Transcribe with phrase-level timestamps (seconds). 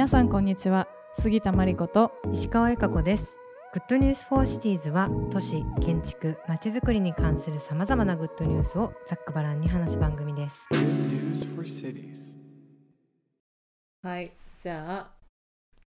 [0.00, 0.88] 皆さんこんにちは。
[1.12, 3.34] 杉田真理子と石川由佳子です。
[3.74, 10.56] Good News for Cities は都市建築まちづくりに関するさまざまなグッドニュースをざっくばらんに話す番組です.
[14.02, 15.10] はいじゃあ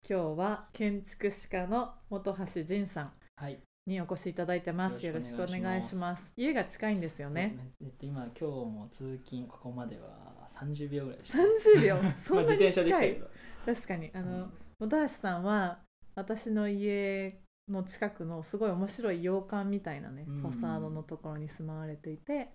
[0.05, 3.59] 今日は建築史家の本橋仁さんはい。
[3.87, 5.05] にお越しいただいてます。
[5.05, 6.25] よろしくお願願いします。
[6.25, 7.57] す家が近いんですよね。
[7.81, 11.37] えっと、今、今日も通勤、ここまでは30秒ぐらいです。
[11.37, 11.95] 30秒？
[12.15, 13.23] そんなにまあ自転車で来近い。
[13.65, 14.11] 確かに。
[14.13, 14.51] あの、うん。
[14.79, 15.79] 本橋さんは
[16.15, 20.41] 私の家の近くのすごい面白い洋館みたいなね、うん。
[20.41, 22.49] ファサードのところに住まわれていて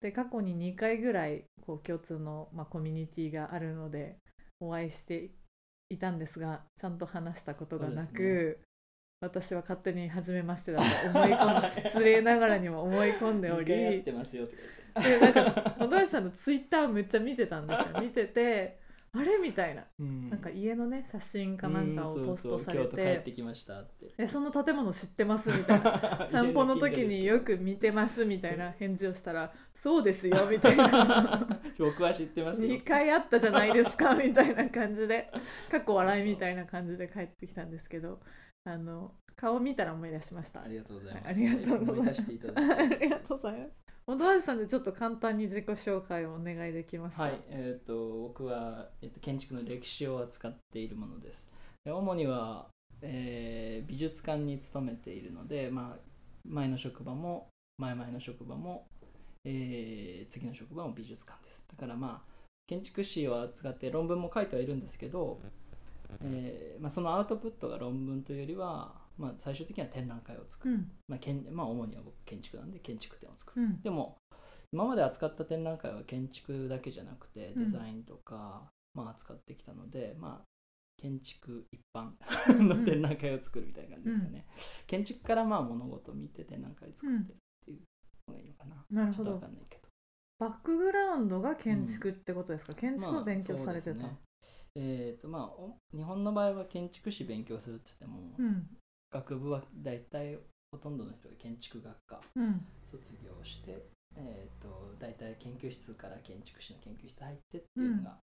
[0.00, 4.16] で過去に2回ぐらいこう共通の、まあ、コミュニティがあるので
[4.60, 5.30] お会いして
[5.88, 8.58] いたんですがちゃんと話したことがなく、
[9.20, 10.84] 私は勝手に初めましてだと
[11.18, 14.02] 思い込んで 失礼ながらにも思い込んでお2回やっり。
[15.02, 18.00] でなんか本橋さんのツイッターめっちゃ見てたんですよ。
[18.00, 18.78] 見てて
[19.16, 19.36] あれ？
[19.38, 19.84] みたいな。
[19.98, 20.30] うん。
[20.30, 23.22] なんか家のね写真かなんかをポストされて。
[23.24, 24.08] てきましたって。
[24.18, 26.26] 「えその建物知ってます?」みたいな。
[26.30, 31.46] 散歩の時によく見てますみたいな返事をしたら「そうですよ」みたいな。
[31.78, 32.68] 僕は知ってますよ。
[32.68, 32.84] 2。
[32.84, 35.30] 回あったじゃないですかみたいな感じで。
[35.70, 38.20] 過去笑いみたいな感じで帰ってきたんですけど。
[38.66, 40.62] あの顔見たら思い出しました。
[40.62, 41.28] ありがとうございます。
[41.28, 42.00] ありがとうございます。
[42.00, 42.82] 思い出していただあ。
[42.82, 47.22] りがとうございます本橋さんでちょっと簡単に自己紹介をお願いできますか？
[47.22, 51.48] はい、えっ、と、僕は、えっと建築の歴史を扱っているものです。
[51.84, 52.66] で主には、
[53.00, 55.98] えー美術館に勤めているので、まあ、
[56.46, 58.86] 前の職場も、前々の職場も、
[59.44, 61.64] えー次の職場も美術館です。
[61.70, 62.34] だからまあ、
[62.66, 65.40] 建築史を扱って論文も書いてはいるんですけど、
[66.22, 70.74] えーまあ、そのアウトプットが論文というよりは、まあ、最終的には展覧会を作る。
[70.74, 70.92] うん。
[71.08, 73.66] まあけんまあ、主には僕建築なんで建築展を作る。
[73.66, 73.82] うん。
[73.82, 74.16] でも
[74.72, 77.64] 今まで扱った展覧会は建築だけじゃなくてうん。
[77.64, 80.44] デザインとか、まあ、扱ってきたので、まあ、
[80.96, 82.12] 建築一般
[82.62, 84.46] の展覧会を作るみたいな感じですかね、
[84.86, 87.80] 建築からまあ物事を見て展覧会作ってるっていう
[88.28, 89.32] のがいいのかな、ちょっとなるほど。
[89.32, 89.88] わかんないけど。
[90.38, 94.18] バックグラウンドが建築ってことですか、建築を勉強されてた、まあそうですね。
[94.76, 98.68] えーとまあ、お日本の場合は建築士勉強するって言っても、うん
[99.14, 100.38] 学部は大体
[100.72, 102.66] ほとんどの人が建築学科うん。
[102.84, 103.86] 卒業して、
[104.16, 108.18] えー、と大体研究室から建築士の研究室入ってっていうのが、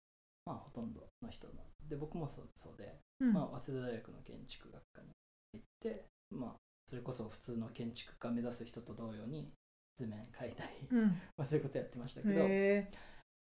[0.47, 1.53] まあ、ほとんどの人の。
[1.89, 3.33] で僕もそうそうで、うん。
[3.35, 5.09] まあ、早稲田大学の建築学科に
[5.53, 6.53] 行って、まあ、
[6.87, 9.53] それこそ普通の建築家目指す人と同様に
[9.95, 11.09] 図面描いたり、うん。
[11.37, 12.91] まあ、そういうことやってましたけどへ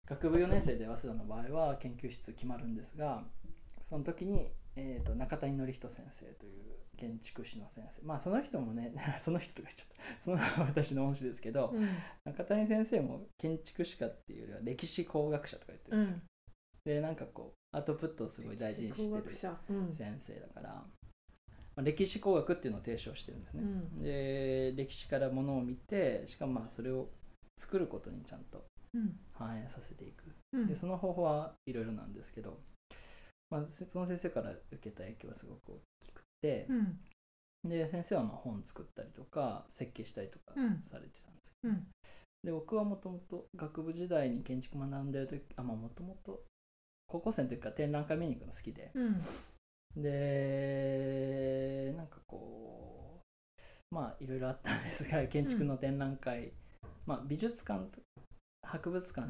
[0.04, 3.24] 学部4年生で早稲田の場合は研究室決まるんですが
[3.80, 8.02] その時に、えー、と中谷典人先生という建築士の先生。
[8.02, 10.20] まあその人もね その人とかちゃった。
[10.20, 11.88] その私の恩師ですけど、えうん。
[12.24, 16.20] 中谷先生も建築士かっていうよりは歴史工学者とか言ってるんですよ、
[16.84, 19.34] でなんかこうアウトプットをすごい大事にしてる
[19.92, 20.86] 先生だから、ま
[21.76, 24.02] あ、歴史工学っていうのを提唱してるんですね、うん。
[24.02, 27.08] で歴史からものを見てしかもまあそれを
[27.56, 29.18] 作ることにちゃんとうん。
[29.32, 30.24] 反映させていく。
[30.52, 30.66] うん。
[30.66, 32.58] でその方法はいろいろなんですけど、
[33.50, 36.98] まあ、せその先生から受けた影響はすごく大きくて、うん。
[37.68, 40.80] で先生はまあ本作ったりとか設計したりとかうん。
[40.82, 41.86] されてたんですけど、うん。
[42.42, 46.42] で僕はもともと学部時代に建築学んでる時あまあもともと
[47.06, 49.16] 高校生の時から展覧会見に行くの好きで、うん。
[50.02, 53.20] でなんかこ
[53.92, 56.52] うまあいろいろあったんですが建築の展覧会、
[57.06, 58.00] まあ美術館と
[58.62, 59.28] 博物館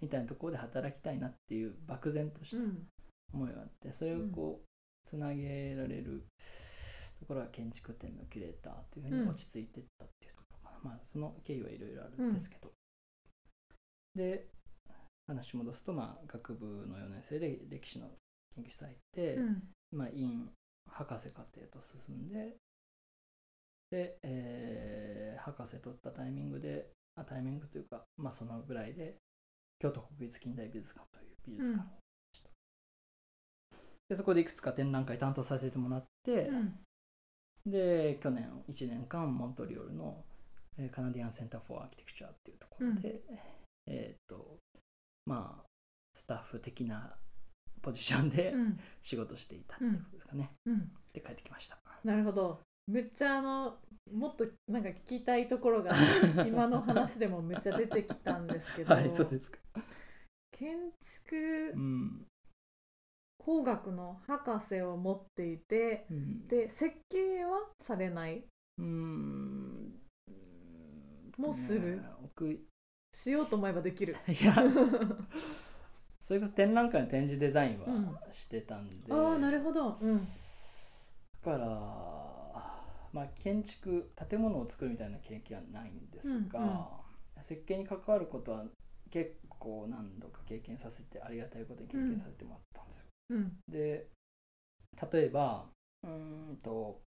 [0.00, 2.86] みたいなところで働きたいなっていう漠然としたうん。
[3.32, 4.67] 思いがあってそれをこう
[5.08, 6.24] つなげられる。
[7.18, 12.70] ところが建築展のキュレーターというふうに落ち着いていったっていうところかな、まあその経緯はいろいろあるんですけど、
[14.14, 14.46] で
[15.26, 18.06] 話戻すとまあ学部の4年生で歴史の
[18.54, 19.62] 研究室入って、うん。
[19.90, 20.48] まあ、院
[20.90, 22.56] 博士課程と進んで
[23.90, 29.16] で、えー博士取ったタイミングであタイミングというか、まあ、そのぐらいで
[29.78, 31.97] 京都国立近代美術館という美術館に行きました、
[34.08, 36.74] でそこでいくつか展覧会担当させてもらって、うん。
[37.66, 40.24] で去年1年間モントリオールの
[40.78, 43.20] えーカナディアン・センター・フォー・アーキテクチャーっていうところで、
[43.86, 44.56] えーっと
[45.26, 45.66] まあ
[46.14, 47.14] スタッフ的な
[47.82, 48.80] ポジションでうん。
[49.02, 50.90] 仕事していたってことですかね、うん。
[51.12, 51.78] で帰ってきました。
[52.04, 52.60] なるほど。
[52.86, 53.76] めっちゃあの
[54.12, 55.92] もっとなんか聞きたいところが
[56.48, 59.58] 今の話でもめっちゃ出てきたんですけど、はいそうですか。
[60.52, 61.36] 建築
[61.74, 62.26] うん、
[63.38, 68.44] 工学の博士を持っていてうん、で設計はされない。
[68.78, 69.92] うーん。
[71.38, 72.02] もうする。
[73.12, 74.16] しようと思えばできる。
[74.44, 74.54] や。
[76.20, 78.12] それこそ展覧会の展示デザインうん。
[78.12, 79.96] はしてたんで、ああなるほど。
[80.00, 80.18] うん。
[81.42, 81.68] だから、
[83.12, 87.42] まあ、建築建物を作るみたいな経験はないんですが、うんうん。
[87.42, 88.66] 設計に関わることは
[89.10, 93.07] 結構何度か経験させてありがたいことに経験させてもらったんですよ。
[93.30, 93.56] うん。
[93.68, 94.06] で
[95.12, 95.66] 例えば
[96.02, 97.00] うーんと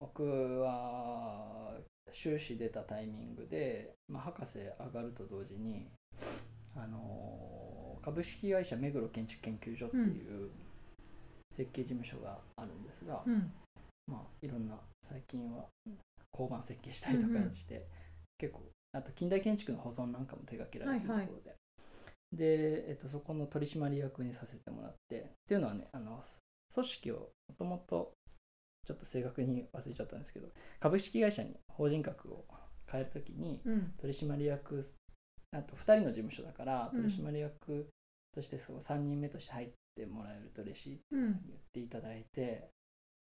[0.00, 1.74] 僕は
[2.10, 5.86] 修士出たタイミングで、まあ、博士上がると同時に
[6.74, 10.00] あの株式会社目黒建築研究所ってい
[10.46, 10.50] う
[11.52, 13.52] 設計事務所があるんですが、うん。
[14.06, 15.66] まあ、いろんな最近は
[16.32, 17.86] 交番設計したりとかして、
[18.38, 18.62] 結構
[18.92, 21.54] あと近代建築の保存なんかも手掛けられているところで、
[22.32, 26.22] で、えっと、そこの取締役にさせてもらってっていうのはねあの
[26.72, 28.12] 組織をもともと
[28.86, 30.48] ちょっと正確に忘れちゃったんですけど
[30.78, 32.44] 株式会社に法人格を
[32.90, 33.92] 変えるときにうん。
[33.98, 34.80] 取締役
[35.52, 37.02] あと2人の事務所だからうん。
[37.02, 37.88] 取締役
[38.32, 41.22] としてそう3人目として入ってもらえると嬉しいってうん。
[41.22, 42.68] 言っていただいて、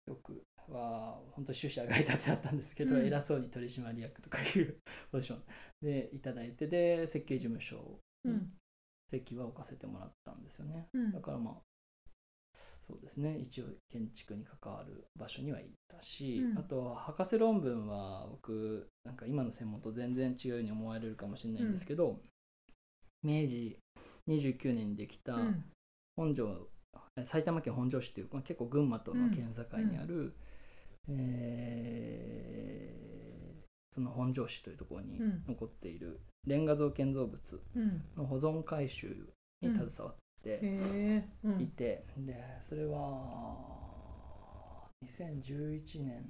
[0.07, 3.05] よくは本当出社上がりたてだったんですけど、うん。
[3.05, 4.77] 偉そうに取締役とかいう
[5.11, 5.41] ポジション
[5.81, 8.53] でいただいてで設計事務所にうん
[9.09, 11.11] 席は置かせてもらったんですよね、うん。
[11.11, 11.55] だからまあ
[12.81, 13.37] そうですね。
[13.37, 16.57] 一応建築に関わる場所にはいたし、うん。
[16.57, 22.19] あとは博士論文は僕なんか今の専門と全然違うように思われるかもしれないんですけど、
[23.23, 23.77] 明治
[24.27, 25.65] 29年にできたうん。
[26.15, 26.67] 本庄
[27.15, 30.35] え埼玉県本庄市っていう、まあ、結構群馬との県境にある、
[31.07, 33.09] えー
[33.91, 35.43] その本庄市というところにうん。
[35.47, 38.03] 残っているレンガ造建造物うん。
[38.15, 40.61] の保存改修に携わって
[41.59, 42.97] いて、でそれは
[45.05, 46.25] 2011年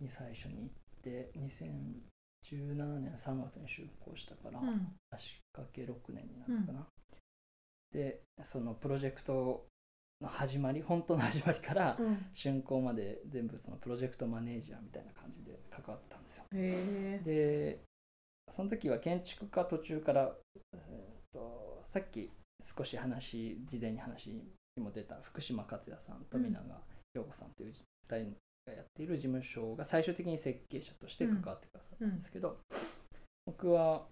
[0.00, 4.92] に最初に行って2017年3月に就航したから、うん。
[5.10, 6.86] 足掛け6年になるのかな、
[7.92, 9.66] でそのプロジェクト
[10.24, 12.26] の始まり本当の始まりからうん。
[12.32, 16.44] 竣工まで全部そのプロジェクトマネージャーみたいな感じで関わったんですよ。
[16.52, 17.80] で
[18.50, 20.32] その時は建築家途中から、
[20.74, 22.30] えーとさっき
[22.62, 24.42] 少し話事前に話に
[24.82, 26.60] も出た福島克也さん富永
[27.14, 28.36] 陽子さんという2人
[28.66, 32.56] がやっている事務所が最終的に設計者として関わってくださったんですけど、
[33.46, 34.06] 僕は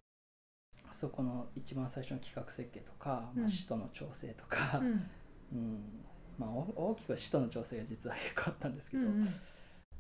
[0.93, 5.11] そこの一番最初の企画設計とか、まあ、うん使途の調整とか、うん
[5.53, 6.05] うん。
[6.39, 9.27] まあ、お大きくは使途の調整が実は結構あったんですけど、うん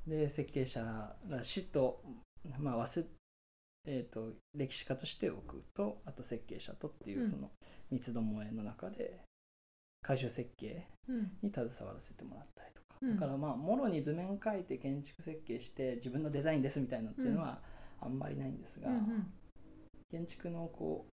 [0.04, 2.02] で設計者が死と、
[2.58, 3.06] まあ、忘れ
[3.84, 7.26] えー、と歴史家として僕とあと設計者とっていううん。
[7.26, 7.50] その
[7.90, 9.20] 三つどもえの中で
[10.02, 11.32] 改修設計うん。
[11.42, 13.14] に携わらせてもらったりとか、うん。
[13.14, 17.60] だからまあもろに図面描いて建築設計して自分のデザインですみたいなのっていうのは
[18.00, 19.32] あんまりないんですが、うんうん。
[20.10, 21.11] 建築のこう、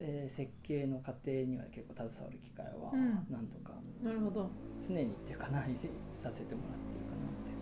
[0.00, 3.26] えー設計の過程には結構携わる機会はうん。
[3.30, 3.72] 何度か
[4.02, 4.50] なるほど。
[4.78, 5.64] 常にっていうかな
[6.12, 7.56] させてもらってるかなっていう。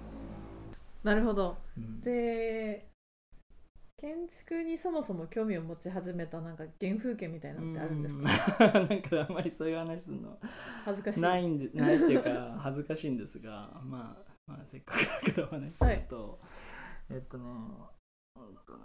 [1.05, 1.57] なるほど。
[1.77, 2.01] うん。
[2.01, 2.89] で
[3.97, 8.25] 建築にそもそも興味を持ち始めたなんか原風景みたいなのってあるんですか？
[8.81, 8.89] うん。
[8.91, 10.39] なんかあんまりそういう話するの
[10.85, 11.21] 恥ずかしい。
[11.23, 16.41] ないんでないっていうか恥ずかしいんですが まあまあせっかくだからお話しすると、
[17.11, 17.45] えっとね
[18.37, 18.85] えっとね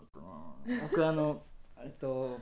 [0.00, 1.42] えっとね僕あの
[1.78, 2.40] えっと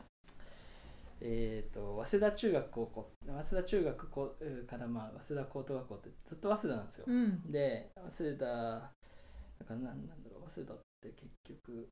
[1.21, 4.37] えっと早稲田中学高校早稲田中学校
[4.67, 7.51] からまあ早稲田高等学校ってずっと早稲田なんですよ、うん。
[7.51, 11.89] で早稲田だからなんなんだろう早稲田って結局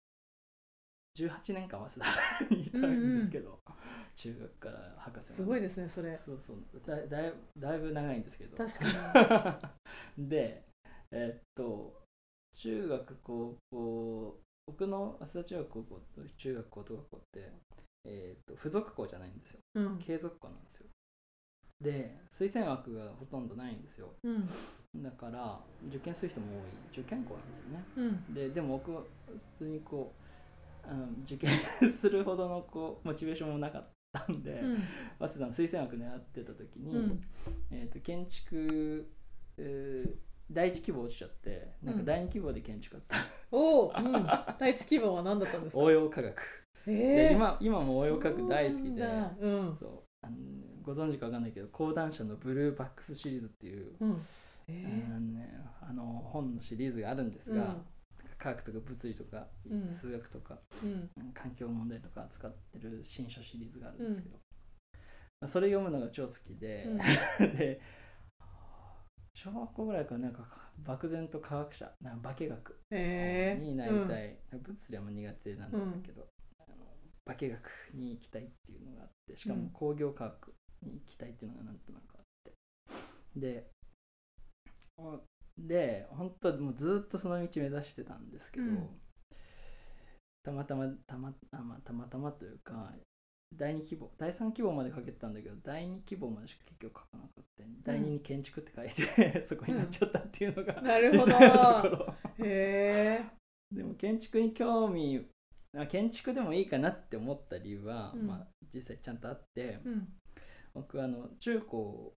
[1.19, 3.61] 18年間早稲田に いたんですけど、
[4.15, 6.15] 中学から博士すごいですねそれ。
[6.17, 6.65] そうそう。
[6.87, 8.57] だだいだいぶ長いんですけど。
[8.57, 9.75] 確か
[10.17, 10.65] で
[11.11, 12.03] えっと
[12.55, 17.53] 中学高校僕の早稲田中学高校と中学高等学校って、
[18.05, 19.61] えっと付属校じゃないんですよ。
[19.75, 19.99] にうん。
[19.99, 20.87] 継続校なんですよ。
[21.81, 24.15] で推薦枠がほとんどないんですよ。
[24.23, 25.03] うん。
[25.03, 27.01] だから受験する人も多い。
[27.01, 27.85] 受験校なんですよね。
[27.97, 28.35] うん。
[28.35, 30.15] ででも僕は普通にこ
[30.85, 31.51] うあの受験
[31.91, 34.79] するほどのこうモチベーションもなかったんで、うん。
[35.19, 37.21] 早稲田の推薦枠狙ってた時に、うん。
[37.73, 39.11] えー、と建築、
[39.59, 43.17] えー第一希望落ちちゃってなんか第二希望で建築だった、
[43.51, 44.27] おお、うん、
[44.59, 45.83] 第一希望は何だったんですか？
[45.83, 49.47] 応用科学、えでー、今今も応用科学大好きでそうなんだ。
[49.47, 49.77] うん。
[49.77, 50.03] そう。
[50.25, 50.37] あの
[50.83, 54.13] ご存知かわかんないけど講談社のブルーバックスシリーズっていう、うん。
[54.13, 54.17] あ
[54.69, 57.77] えのね、あの本のシリーズがあるんですー、が、
[58.39, 59.91] 科学とか物理とか、うん。
[59.91, 61.11] 数学とかうん。
[61.35, 64.37] 環境問題とか扱ってる新書シリーズがあるんですけど、
[65.41, 66.89] まあそれ読むのが超好きで、
[67.39, 67.81] で
[69.43, 70.45] 小学校ぐらいからなんか
[70.85, 76.87] 漠然と科学者なんか化学えー、になりたい、物理はもう苦手なんだけど、あの
[77.25, 79.65] 化学に行きたいっていうのがあってしかうん。
[79.65, 82.53] も工業科学に行きたいっていうのがなんとなくあって。
[83.37, 83.71] で
[84.97, 85.21] お
[85.59, 89.01] で本当もうずっとその道目指してたんですけど、うん。
[90.45, 92.93] たまたまたまあ、まあ、たまたまというか
[93.57, 97.43] 第2希望第3希望までかけてたんだけど第2希望までしか結局書かなかった。
[97.85, 102.15] 第2に建築って書いて、そこになっちゃったっていうのが、なるほ実際のとこどろ。
[102.39, 103.25] へえ
[103.71, 105.27] でも建築に興味
[105.77, 108.27] あ建築でもいいかなって思った理由は、うん。
[108.27, 110.09] まあ、実際ちゃんとあって、うん。
[110.75, 112.15] 僕はあの中高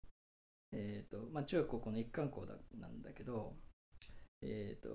[0.73, 3.53] えっ、とまあ中高この一貫校だなんだけど
[4.41, 4.89] えっ、と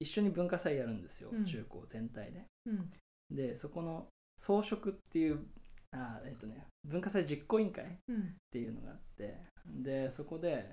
[0.00, 1.44] 一緒に文化祭やるんですよ、うん。
[1.44, 2.46] 中高全体で。
[2.66, 2.90] うん。
[3.30, 4.06] でそこの
[4.38, 5.46] 装飾っていう
[5.92, 8.34] あえっ、とね文化祭実行委員会っうん。
[8.50, 10.70] ていうのがあってでそこで、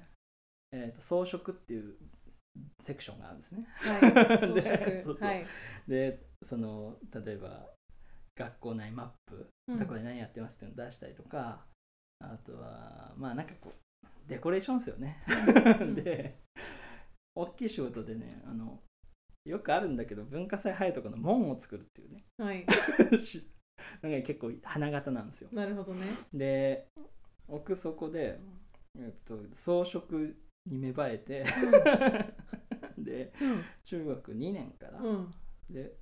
[0.71, 1.95] えー、と装飾っていう
[2.79, 3.65] セクションがあるんですね。
[3.69, 4.01] はい。
[4.39, 5.01] 装で飾。
[5.01, 5.27] そうそう。
[5.27, 5.45] はい。
[5.87, 7.69] でその例えば
[8.35, 9.79] 学校内マップうん。
[9.79, 11.65] どこで何やってますっていうのを出したりとか、
[12.19, 15.23] あとはまあなんかこうデコレーションですよね。
[15.81, 15.95] うん。
[15.95, 16.35] で
[17.35, 18.79] 大きい仕事でねあの
[19.45, 22.23] よくあるんだけど文化祭入るとこの門を作るっていうね。
[22.37, 22.65] はい
[23.99, 25.49] しなんか結構花形なんですよ。
[25.51, 26.05] なるほどね。
[26.33, 26.87] で
[27.47, 28.39] 僕そこで、
[28.97, 30.17] えっと、装飾
[30.65, 31.43] に芽生えて
[32.97, 33.33] で
[33.83, 35.33] 中学2年から、うん。
[35.69, 35.93] で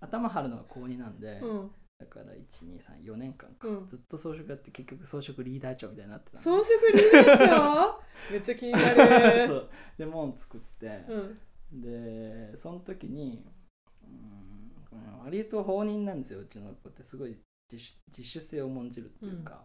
[0.00, 1.70] 頭張るのが高2なんで、うん。
[1.98, 3.86] だから123年間か、うん。
[3.86, 8.00] ずっと装飾やって結局装飾リーダー長みたいになってたの装飾リーダー長？
[8.32, 9.46] めっちゃ気になる。
[9.46, 9.70] そう。
[9.96, 11.80] で門作って、うん。
[11.80, 13.46] でその時に
[14.92, 17.02] うん割と放任なんですようちの子って。
[17.02, 17.36] すごい
[17.70, 19.64] 自主性を重んじるっていうか、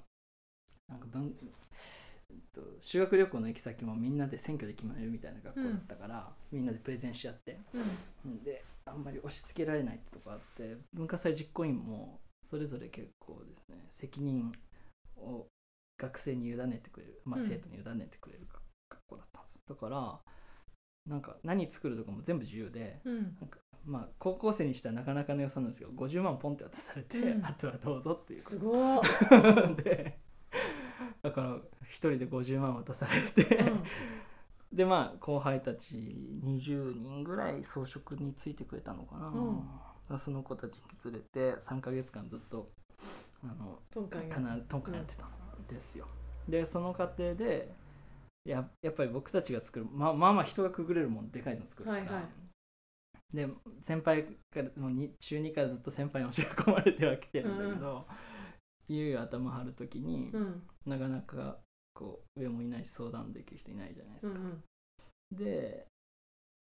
[0.87, 1.35] なんか文
[2.79, 7.59] 修学旅行の行き先もみんなで選挙で決まるみたいな学校だったから、みんなでプレゼンし合って。
[8.25, 8.43] うん。
[8.43, 14.51] であんまり押し付けられないってとこあって文化祭実行委員もそれぞれ結構ですね責任
[15.17, 15.47] を
[15.97, 18.47] 学生に委ねてくれる、まあ、生徒に委ねてくれる
[18.89, 19.61] 学校だったんですよ。
[19.67, 20.19] だから
[21.05, 23.37] なんか何作るとかも全部自由でうん。
[23.87, 27.45] まあ高校生にしてはなかなかの予算なんですけど50万ポンって渡されて、うん。
[27.45, 29.01] あとはどうぞっていうすごっ。
[29.81, 30.17] で
[31.23, 33.83] だから一人で50万渡されて、うん。
[34.73, 35.95] でまあ後輩たち
[36.43, 39.27] 20人ぐらい装飾についてくれたのかな、
[40.09, 40.19] うん。
[40.19, 41.19] その子たち引き連れ
[41.53, 42.67] て3ヶ月間ずっと
[43.41, 45.31] あのトンカンやかなトンカンやってたん
[45.67, 46.07] ですよ、
[46.47, 47.73] でその過程で
[48.43, 52.46] ややっぱり僕たちが作るまあまあまあ人がくぐれるもんでかいの作るから、はいはい
[53.33, 53.47] で
[53.81, 58.05] 先輩からもうに中2からずっと先輩に教え込まれてはきてるんだけど、
[58.89, 60.63] いよいよ頭張る時に、うん。
[60.85, 61.57] なかなか
[61.93, 64.63] こう上もいないし相談できる人いないじゃないですか、うんうん。
[65.37, 65.87] で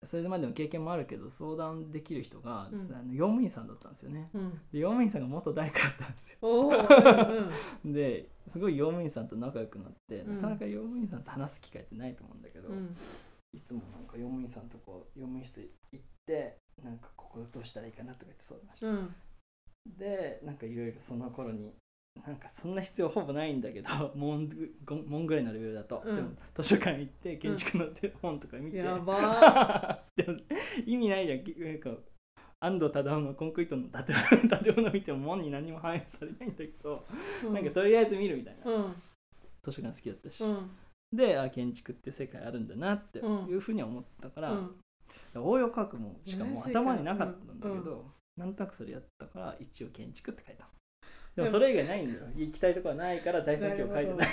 [0.03, 2.79] それまでの経験もあるけど相談できる人が、うん。
[2.79, 4.29] あの用務員さんだったんですよね。
[4.33, 4.51] うん。
[4.71, 6.39] で用務員さんが元大工だったんですよ。
[6.41, 10.35] うんうん ですごい用務員さんと仲良くなって、うん。
[10.35, 12.93] なかなか用務員さんと話す機会ってないと思うんだけど、うん。
[13.53, 19.15] いつもなんか用務員さんとこう用務員室行ってなんかここどうしたらいいかなとか言って相談して、うん。
[19.97, 21.73] でなんかいろいろその頃に
[22.25, 24.75] なんかそんな必要ほぼないんだけど 門ぐ
[25.07, 26.15] 門ぐらいのレベルだと、うん。
[26.15, 27.87] でも図書館行って建築の
[28.21, 30.03] 本とか見て、やば。
[30.15, 30.39] でも
[30.85, 31.43] 意味ないじゃん。
[31.43, 31.95] きなんか
[32.59, 34.15] 安藤忠雄のコンクリートの建
[34.63, 38.95] 建物見ても門に何も反映されないんだけど、ーなんかとりあえず見るみたいな、うん。
[39.61, 40.71] 図書館好きだったし、うん。
[41.13, 43.47] であ建築って世界あるんだなってうん。
[43.47, 44.75] いうふうには思ったから、うん
[45.35, 47.83] 応用科学もしかもね頭になかったんだけうん。
[47.83, 48.05] ど、
[48.37, 50.67] なんとなくそれやったから一応建築って書いた。
[51.35, 52.25] でもそれ以外ないんだよ。
[52.35, 54.27] 行きたいところはないから第三期を書いてない。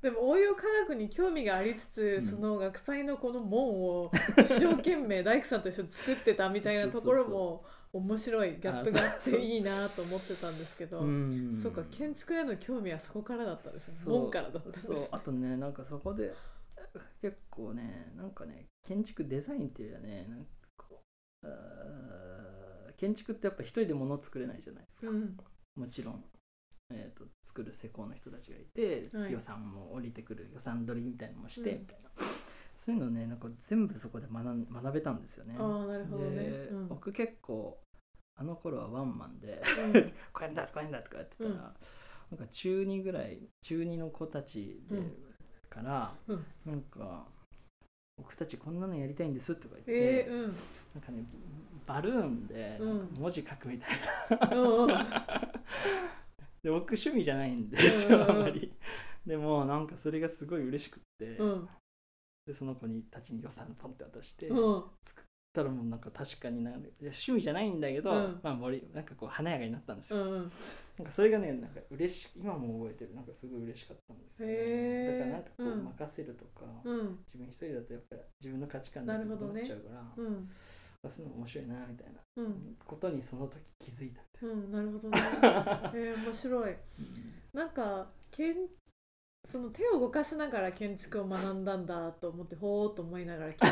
[0.00, 2.22] でも応用科学に興味がありつつ、ん。
[2.22, 11.54] その学祭のこの門を一生懸命大工さんと一緒に作ってたみたいなところも面白いギャップがあっていいなと思ってたんですけど、うん。
[11.62, 14.18] そうか建築への興味はそこからだったんですね。
[14.18, 14.96] 門からだったんですそう。
[15.10, 16.32] あとねなんかそこで
[17.20, 20.46] 結構ねなんかね建築デザインっていうよりはねなんか
[20.76, 21.02] こ
[21.42, 21.46] う
[22.96, 25.36] 建築ってやっぱ一人で物を作れないじゃないですか、うん。
[25.76, 26.24] もちろん、
[26.90, 29.32] えー、と作る施工の人たちがいて、はい。
[29.32, 31.80] 予算も降りてくる予算取りみたいなのもして、うん。
[31.80, 32.10] みたいな。
[32.76, 35.54] そういうのねなんか全部そこで学ん学べたんですよね。
[35.58, 36.88] ああなるほどね、でうん。
[36.88, 37.78] 僕結構
[38.36, 39.62] あの頃はワンマンで
[39.94, 40.12] うん。
[40.32, 41.58] これだこれだとかやってたら、うん。
[41.58, 41.72] なん
[42.38, 45.33] か中2ぐらい中2の子たちで、うん
[45.74, 46.44] から、うん。
[46.64, 47.24] なんか
[48.16, 50.42] 僕たちこんなのやりたいんですとか言って、えー、うん。
[50.42, 50.50] なん
[51.02, 51.24] かね
[51.86, 53.08] バルーンでうん。
[53.18, 53.90] 文字書くみたい
[54.48, 54.88] な、うんうん。
[56.62, 58.72] で僕趣味じゃないんですよ、あんまり。
[59.26, 61.68] でもなんかそれがすごい嬉しくって、うん。
[62.46, 64.84] でその子にたちに予算ポンって渡して、うん。
[65.02, 68.40] 作ったらもうなんか確かにな趣味じゃないんだけど、うん。
[68.42, 70.40] まあ森なんかこう華やかになったんですよ、うんうん。
[70.98, 75.18] なんかそれがねなんか嬉し今も覚えてるなんかすごい嬉しかったんですよ、へー。
[75.18, 77.18] だからなんかこううん任せるとか、うん。
[77.26, 79.60] 自分一人だとやっぱり自分の価値観だけどなるほどね。
[79.60, 80.50] 思っちゃうから、うん。
[81.04, 82.76] あそういうの面白いなみたいなうん。
[82.84, 85.20] ことにその時気づいたみうんなるほどね。
[85.94, 86.74] えー、面白い。
[87.52, 88.68] なんかけん
[89.44, 93.66] その手を動かしながら建築を学んだんだと思ってほーっと思いながら聞いて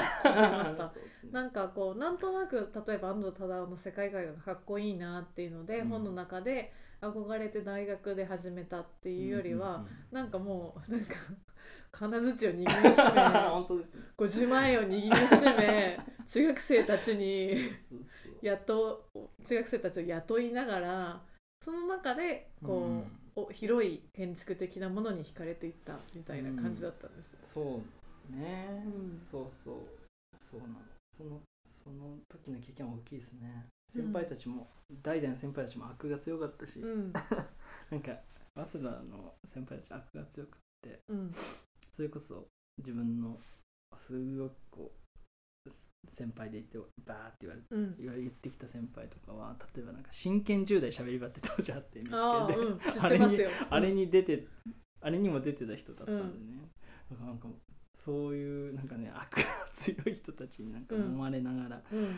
[0.59, 0.93] ました。
[1.33, 5.89] なんかこうなんとなく例えば安藤忠雄の世界観がかっこいいなっていうので、うん。
[5.89, 9.89] 本の中で憧れて大学で始めたっていうよりは、うんうんうん。
[10.13, 11.15] なんかもうなんか
[11.91, 14.03] 金槌を握りしめ 本当ですね。
[14.19, 17.71] 50万円を握りしめ 中学生たちに
[18.43, 19.09] 雇
[19.43, 21.23] 中学生たちを雇いながら
[21.65, 27.39] その中でこう、うんお広い建築的なものに惹かれていったみたいな感じだったんです。
[27.43, 27.81] そ
[28.31, 29.19] うね、うん。
[29.19, 29.77] そうそう。
[30.39, 30.75] そうなの。
[31.13, 33.67] そのその時の経験は大きいですね。
[33.89, 34.69] 先輩たちも、
[35.03, 37.13] 代々の先輩たちも悪が強かったし、うん。
[37.91, 38.19] なんか
[38.55, 41.01] 早稲田の先輩たち悪が強くって。
[41.09, 41.31] うん。
[41.91, 42.49] それこそ
[42.79, 43.39] 自分の
[43.97, 45.02] すごくこうす
[46.09, 47.97] 先輩でいてバーって言われてうん。
[47.99, 53.51] 言ってきた先輩とかは例えばなんか真剣10代しゃべり場って当時あって NHK でああ、うん、 知ってますよ。
[53.71, 54.47] あれに出て
[55.01, 56.71] あれにも出てた人だったんでね、
[57.11, 57.49] だからなんか
[57.95, 59.43] そういうなんかね 悪が
[59.73, 62.09] 強い人たちになんかうん思われながらうん、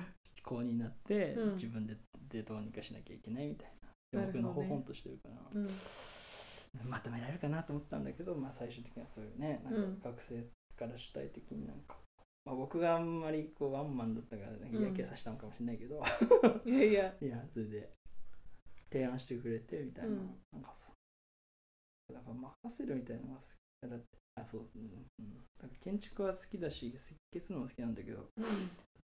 [0.42, 1.52] こうになって、うん。
[1.54, 1.96] 自分で
[2.28, 3.72] でどうにかしなきゃいけないみたい
[4.12, 9.96] な僕のほほんとしてるから、うん、まとめられるかなと思ったんだけど、まあ、最終的にはそういうねなんうん。
[9.96, 10.46] か学生
[10.76, 11.96] から主体的になんか、
[12.44, 16.02] まあ、僕があんまりこうワンマンだったから嫌気させたのかもしれないけど、
[16.66, 17.90] いやいや、 いやそれで
[18.92, 20.42] 提案してくれてみたいな、うん。
[20.52, 22.12] なんかそう。
[22.12, 23.96] だから任せるみたいなのが好きだ
[24.36, 24.82] あそうですね、
[25.18, 28.28] うん、だから建築は好きだし設計するのも好きなんだけどど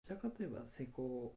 [0.01, 1.33] ちらかといえば施工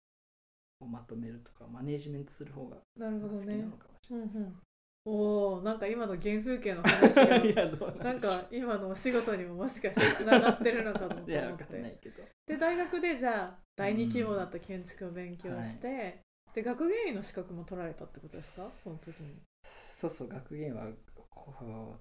[0.80, 3.20] をまとめるとかマネージメントする方が好きなの。
[3.20, 4.56] かもしれうんうん。
[5.04, 8.32] おお、なんか今の原風景の話がない、 いやどうなんでしょう。
[8.32, 11.98] か今のお仕事にももしかしてつながってるのかと思っいやかんないて。
[12.00, 12.22] けど。
[12.46, 16.22] で大学でじゃあ第二規模だった建築を勉強して、
[16.54, 18.70] で学芸員の資格も取られたってことですか？
[18.82, 19.42] その時に。
[19.64, 21.52] そうそう学芸はこ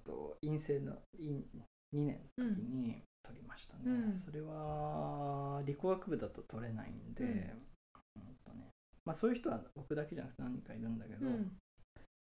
[0.01, 1.43] うと院生の院
[1.93, 4.13] 2年の時に取りましたね、うん。
[4.13, 7.29] それは理工学部だと取れないんで、うん。
[7.29, 7.33] う
[8.19, 8.69] んとね。
[9.05, 11.57] まあ、そういう人は僕だけじゃなくて何人かいるんだけど、うん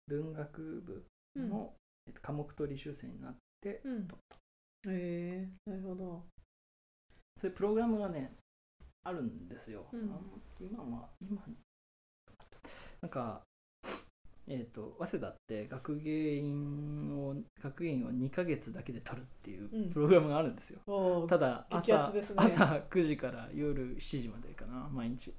[0.07, 1.49] 文学部うん。
[1.49, 1.73] の、
[2.07, 4.07] えっと、科目取り修正になってうん。
[4.07, 4.37] 取った。
[4.91, 6.23] へえなるほど。
[7.37, 8.33] そういうプログラムがね
[9.03, 10.09] あるんですよ、うん。
[10.59, 11.41] 今は今
[13.01, 13.41] なんか
[14.49, 19.91] えっ、と早稲田って学芸員を学芸員を2ヶ月だけで取るっていううん。
[19.91, 21.27] プログラムがあるんですよ、おお。
[21.27, 22.21] ただ激朝,、ね。
[22.37, 25.33] 朝9時から夜7時までかな毎日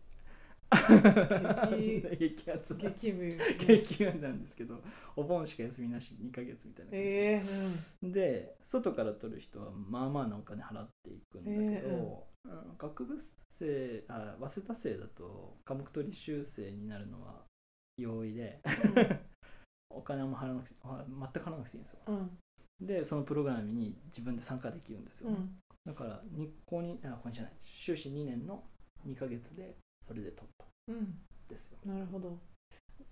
[0.70, 3.36] 激激ア激務。
[3.58, 4.82] 激なんですけど
[5.16, 7.42] お盆しか休みなし2ヶ月みたいな感じでえ
[8.02, 12.28] えで外から取る人はまあまあなお金払っていくんだけど、うん
[12.78, 13.16] 学部
[13.50, 17.42] 生あ早稲田生だと科目取り修正になるのは
[17.98, 18.62] 容易で
[19.90, 22.16] お金も払わなくてあ全く払わなくていいんですようん。
[22.16, 22.86] うん。
[22.86, 25.58] でそのプログラムに自分で参加できるんですよ、うん。
[25.84, 28.64] だから日光にあここにじゃない修士2年の
[29.06, 30.50] 2ヶ月でそれで取っ
[31.48, 32.38] ですよなるほど。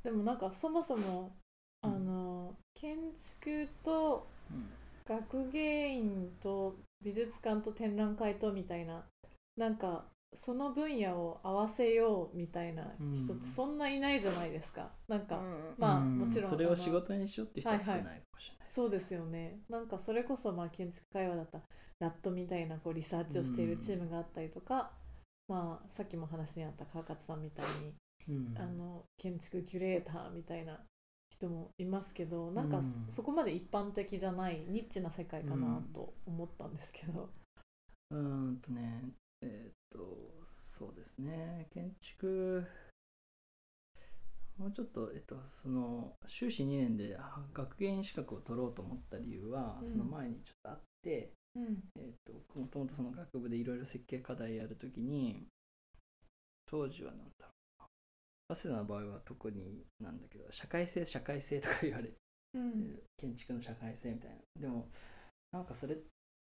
[0.02, 1.34] でもなんかそもそも
[1.82, 4.66] あの建築とうん。
[5.08, 9.04] 学芸員と美術館と展覧会とみたいな
[9.56, 12.82] なんかその分野を合わせようみたいな
[13.14, 14.90] 人ってそんないないじゃないですか。
[15.08, 15.40] なんか、
[15.78, 16.18] まあうん。
[16.18, 18.68] もちろんそれを仕事にしようって人は少ないかもしれない。
[18.68, 19.60] そうですよね。
[19.70, 21.64] なんかそれこそまあ建築会話だったら
[22.00, 24.90] ラットみたいなこうリサーチをしているチームがあったりとか、
[25.48, 27.94] まあさっきも話にあった川勝さんみたいに
[28.28, 28.58] うん。
[28.58, 30.80] あの建築キュレーターみたいな
[31.30, 33.06] 人もいますけどなんかうん。
[33.08, 37.30] そこまで一般的じゃないニッチな世界かなと思ったんですけど、
[38.10, 39.04] うーんとね、
[39.42, 39.98] えーっと、
[40.44, 42.66] そうですね、建築、
[44.58, 49.84] もうちょっと、えっと、その、修士2年であ学芸員資格を取ろうと思った理由は、うん。
[49.84, 51.78] その前にちょっとあって、うん。
[51.98, 55.46] えーっと、もともとその学部でいろいろ設計課題やるときに、
[56.66, 62.10] 当時はなんだろうな、早稲田の場合は特になんだけど、社会性、社会性とか言われ
[62.54, 62.98] うん。
[63.16, 64.36] 建築の社会性みたいな。
[64.60, 64.88] でも
[65.52, 65.96] なんかそれ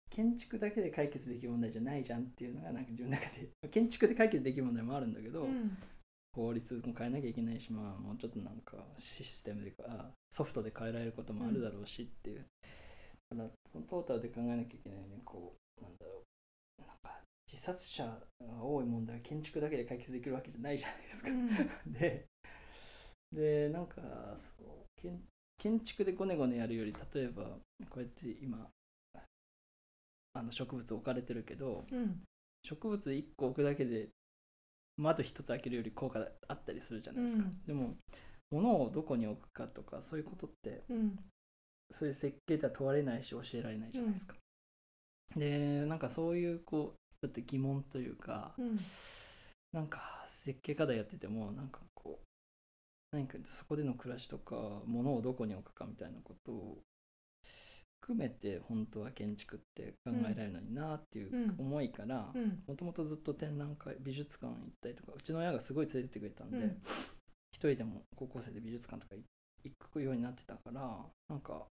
[0.10, 5.78] 建築だけで解決できる問題じゃないじゃんっていうのがなんか自分の中で 建築で解決できる問題もあるんだけど、うん。
[6.34, 12.46] 法律も変えなきゃいけないしまあもうちょっとなんかシステムでかソフトで変えられることもあるだろうしっていう、だ
[13.36, 15.22] からそのトータルで考えなきゃいけないね。
[15.26, 16.24] こうなんだろ
[16.80, 16.82] う。
[16.82, 21.30] なんか自殺者が多い問題は建築だけで解決できるわけじゃないじゃないですか。
[21.30, 21.48] うん。
[21.94, 22.26] で
[23.32, 24.02] でなんか
[24.36, 25.22] そう建
[25.58, 27.44] 建築でゴネゴネやるより例えば
[27.90, 28.70] こうやって今
[30.34, 32.24] あの植物置かれてるけどうん。
[32.66, 34.10] 植物1個置くだけで
[34.98, 37.66] 窓1つ開けるより効果あったりするじゃないですか、うん。
[37.66, 37.98] でも
[38.52, 41.20] 物をどこに置くかとかそういうことってうん
[41.94, 44.36] そういう設計では問われないし教えられないじゃないですか、
[45.36, 48.80] でなんかそういうこうちょっと疑問というかうん。
[49.72, 56.78] なんか設計課題やっててもなんかこう何かそこでの暮らしとか物をどこに置くかみたいなことを
[58.02, 61.56] 含めて本当は建築って考えられるのになっていううん。
[61.58, 62.62] 思いからうん。
[62.68, 66.78] もともとずっと展覧会美術館行ったりとかうちの親がすごい連れてってくれたんで、うん。
[67.52, 69.16] 一人でも高校生で美術館とか
[69.64, 71.66] 行くようになってたからなんか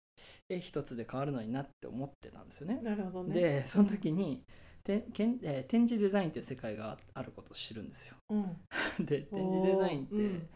[0.49, 2.81] 絵一つで変わるのになって思ってたんですよね。
[2.83, 3.35] なるほどね。
[3.35, 4.45] でその時に
[4.85, 8.17] てけん、えー展示デザインっていう世界があることを知るんですよ。
[8.31, 8.57] うん。
[9.05, 10.49] で展示デザインって、うん。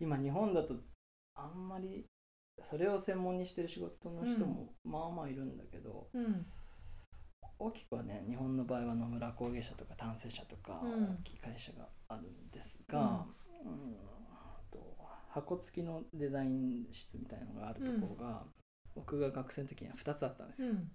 [0.00, 0.74] 今日本だと
[1.34, 2.06] あんまり
[2.60, 6.46] それを専門にしてる仕事の人もまあまあいるんだけど、うん。
[7.58, 11.04] 大きくはね日本の場合は野村工芸社とか丹精社とかうん。
[11.04, 13.26] 大きい会社があるんですが、
[13.64, 13.96] うん。
[14.70, 14.96] と
[15.28, 18.46] 箱付きのデザイン室みたいなのがあるところが、
[18.98, 20.70] 僕が学生の時には2つあったんですよ。
[20.70, 20.90] うん。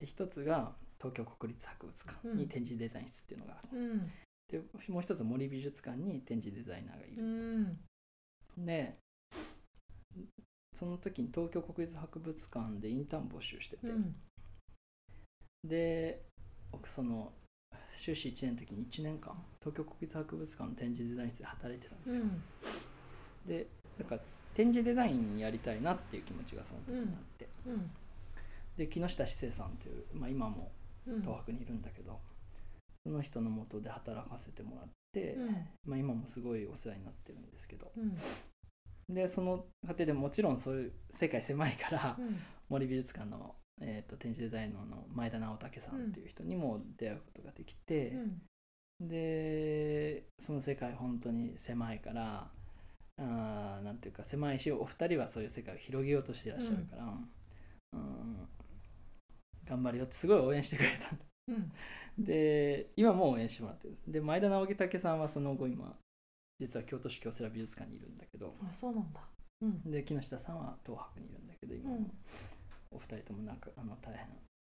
[0.00, 3.78] で1つが東京国立博物館に展示デザイン室っていうのがある。
[3.78, 4.12] うん。
[4.48, 7.22] でもう一つ森美術館に展示デザイナーがいうる。
[7.22, 7.78] ん。
[8.58, 8.96] で
[10.74, 14.14] その時に東京国立博物館でインターン募集してて、うん。
[15.64, 16.22] で
[16.70, 17.32] 僕その
[17.96, 22.42] 修士1年の時に1年間東京国立博物館の展示デザイン室で働いてたんですよ、うん。
[23.48, 23.66] で
[23.98, 24.20] なんか
[24.58, 27.06] 展示デザインやりたいなっていう気持ちがその時にあっ
[27.38, 27.90] て、うん。
[28.76, 30.72] で木下志生さんという、まあ、今も
[31.06, 31.22] うん。
[31.22, 32.18] 東博にいるんだけど、
[33.06, 35.48] その人のもとで働かせてもらって、うん。
[35.86, 37.92] まあ、今もすごいお世話になってるんですけど。
[37.96, 39.14] うん。
[39.14, 42.40] でその過程でもちろんそういう世界狭いから、うん。
[42.68, 48.12] 森美術館の、えー、と展示デザイナーの前田直武さんっていう人にも出会うことができて、
[48.98, 52.50] でその世界本当に狭いから
[53.18, 58.48] あーなんていうか狭いしお二人はそういう世界を広げようとしていらっしゃるから、うん。
[59.68, 62.24] 頑張るよってすごい応援してくれたんうん。
[62.24, 64.04] で今も応援してもらってるんです。
[64.10, 65.94] で前田直武さんはその後今
[66.60, 69.20] 実は京都市京セラ美術館にいるんだけどあそうなんだ。
[69.62, 69.90] うん。
[69.90, 72.12] で木下さんは東博にいるんだけど今も、うん。
[72.90, 74.26] お二人とも仲あの大変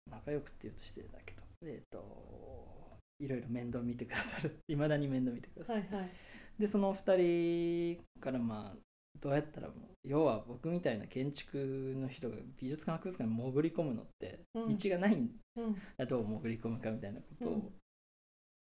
[0.09, 4.59] 仲良くって言うと失礼だけどえっ、といろいろ面倒見てくださる。
[4.67, 6.09] いまだに面倒見てくださる、はいはい
[6.59, 8.77] でそのお二人からまあ
[9.19, 9.69] どうやったら
[10.03, 14.77] 要は僕みたいな建築の人が美術館博物館に潜り込むのってうん。
[14.77, 15.75] 道がないんうん。
[15.97, 17.73] だどう潜り込むかみたいなことをうん。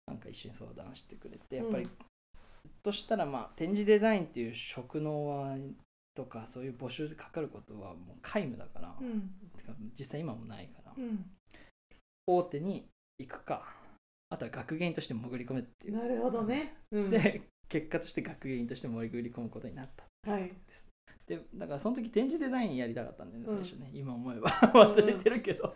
[0.07, 1.63] なんか一緒に相談してくれて、うん。
[1.63, 1.89] やっぱり
[2.83, 5.55] としたらまあ展示デザインっていう職能は
[6.15, 9.31] とかそういう募集でかかることはもう皆無だから、うん。
[9.57, 11.25] てか実際今もないから、うん。
[12.27, 12.87] 大手に
[13.19, 13.63] 行くか
[14.29, 15.97] あとは学芸員として潜り込めっていう。
[15.97, 16.75] なるほどね。
[16.91, 17.09] うん。
[17.09, 17.41] で
[17.75, 19.89] 結果として学芸員として潜り込むことになっ
[20.23, 20.31] た。
[20.31, 20.43] はい。
[20.43, 20.87] です
[21.27, 23.65] でだからその時展示デザインやりたかったんだよねうん。
[23.65, 24.49] 最初ね、今思えば。
[24.49, 25.75] 忘れてるけど、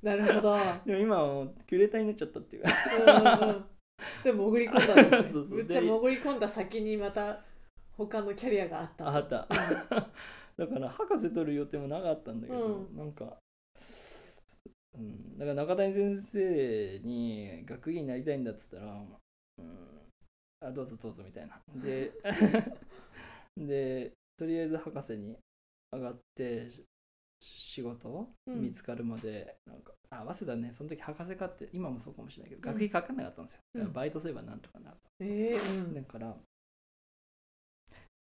[0.00, 0.56] なるほど。
[0.86, 2.62] でも今はもうキュレーターになっちゃったっていう。
[2.62, 3.64] かうんうんうん。
[4.22, 5.56] で潜り込んだんですね。
[5.56, 7.34] めっちゃ潜り込んだ先にまた
[7.96, 9.08] 他のキャリアがあった。
[9.08, 9.48] あった。
[10.56, 12.96] だから博士取る予定もなかったんだけど、うん。
[12.96, 13.36] なんか、
[14.94, 19.08] うん、だから中谷先生に学芸になりたいんだっつったら、うん、
[20.60, 21.60] あどうぞどうぞみたいな。
[21.74, 22.12] で
[23.56, 25.36] でとりあえず博士に
[25.92, 26.84] 上がってし
[27.42, 28.60] 仕事うん。
[28.62, 32.74] 見つかるまで、なんかあ早稲田ねその時博士課って今もそうかもしれないけどうん。
[32.74, 33.80] 学費かかんなかったんですよ、うん。
[33.80, 35.94] だからバイトすればなんとかなるええうん。
[35.94, 36.36] だから、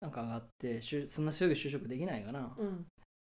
[0.01, 2.87] なんか上がって、しゅそんなすぐ就職できないから、うん。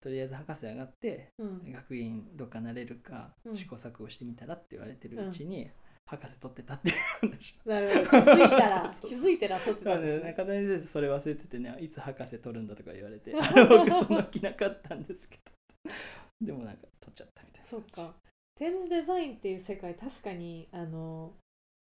[0.02, 1.72] とりあえず博士上がって、うん。
[1.72, 3.56] 学院どっかなれるか、うん。
[3.56, 5.70] 試行錯誤してみたらって言われてるうちに、
[6.10, 7.60] 博士取ってたっていう話。
[7.64, 8.10] なるほど。
[8.10, 10.30] 気づいたら 気づいたら撮ってたんですね。
[10.30, 15.38] 中谷先生それ忘れててね、 いつ博士取るんだとか言われて、僕その気なかったんですけ
[15.84, 15.92] ど、
[16.40, 17.66] でもなんか取っちゃったみたいな。
[17.66, 18.12] そっか。
[18.56, 21.32] 展示デザインっていう世界確かにあの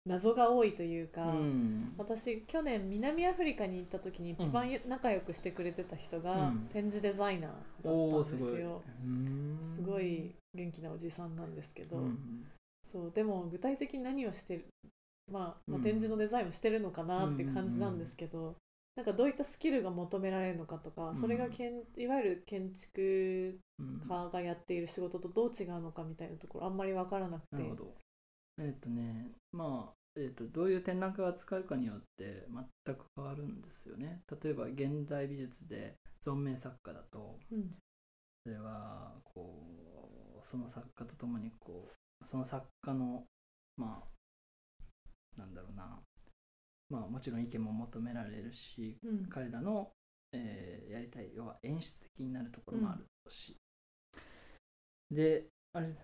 [0.05, 1.95] 謎が多いというか、うん。
[1.97, 6.69] 私去年南アフリカに行った時に一番仲良くしてくれてた人がうん。
[6.71, 7.57] 展示デザイナーだ
[8.21, 9.59] ったんですよ、うん。
[9.63, 12.45] すごい元気なおじさんなんですけど、うん
[12.91, 14.65] そうでも具体的に何をしてる、
[15.31, 15.83] まあ、まあうん。
[15.83, 18.55] 展示のデザインをしてるのかなって感じなんですけど、
[18.95, 21.15] なんかどういったスキルが求められるのかとか、うん。
[21.15, 24.01] それがけんいわゆる建築うん。
[24.07, 27.55] 家がやっている仕事とどう違うのかみたいなところあんまり分からなくて。
[27.57, 27.93] なるほど。
[28.59, 32.47] えっ、とねまあ、えー、とどういう展覧会を扱うかによって
[32.85, 34.21] 全く変わるんですよね。
[34.43, 35.93] 例えば現代美術で
[36.25, 37.75] 存命作家だとうん。
[38.43, 39.63] それはこ
[40.41, 43.23] うその作家とともにこうその作家の
[43.77, 44.03] ま
[45.37, 45.99] あなんだろうな。
[46.89, 49.25] まあもちろん意見も求められるしうん。
[49.27, 49.91] 彼らの、
[50.33, 53.55] えーやりたい要は演出的になるところもあるし、
[55.11, 55.95] であれ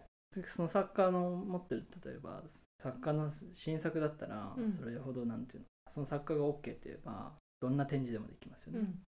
[0.45, 2.43] その作家の持ってる例えば
[2.79, 4.71] 作家の新作だったら、うん。
[4.71, 8.99] それほどなんていうのその作家が OK って言えばどんな展示でもできますよね、うん。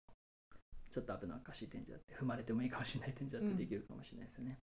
[0.91, 4.59] ちょっと危なっかしい展示だって踏まれてもいいかもしれない展示だってできるかもしれないですよね。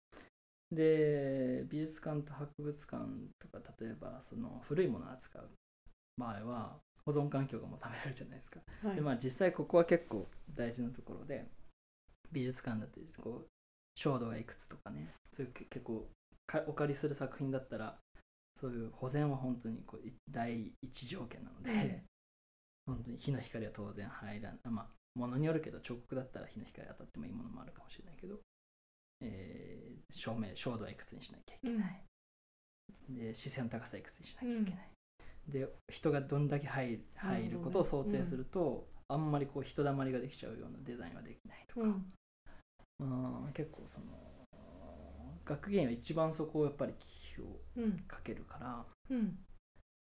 [0.73, 3.03] で美術館と博物館
[3.39, 5.49] とか例えばその古いものを扱う。
[6.15, 8.59] 場合は保存環境が求められるじゃないですか。
[8.83, 8.95] はい。
[8.95, 11.47] でまあ実際ここは結構大事なところで
[12.31, 13.47] 美術館だってこう
[13.95, 16.07] 照度がいくつとかねそういうけ結構
[16.45, 17.97] かお借りする作品だったら
[18.55, 22.03] そういう保全は本当にこうい第一条件なので、
[22.85, 28.35] 本当に日の光は当然入らないまあものによるけど彫刻だったら日の光当たってもいいものもあるかもしれないけど、
[29.23, 32.03] えー照明照度はいくつにしなきゃいけない、
[33.09, 34.89] で視線の高さはいくつにしなきゃいけない、
[35.47, 43.45] で人がどんだけ入る入ることを想定すると、あんまりこう人だまりができちゃうようなデザインはできないとか、うん。
[43.45, 44.05] うん結構その
[45.43, 47.97] 学芸員は一番そこをやっぱり気をうん。
[48.07, 48.85] かけるから。
[49.09, 49.35] うん。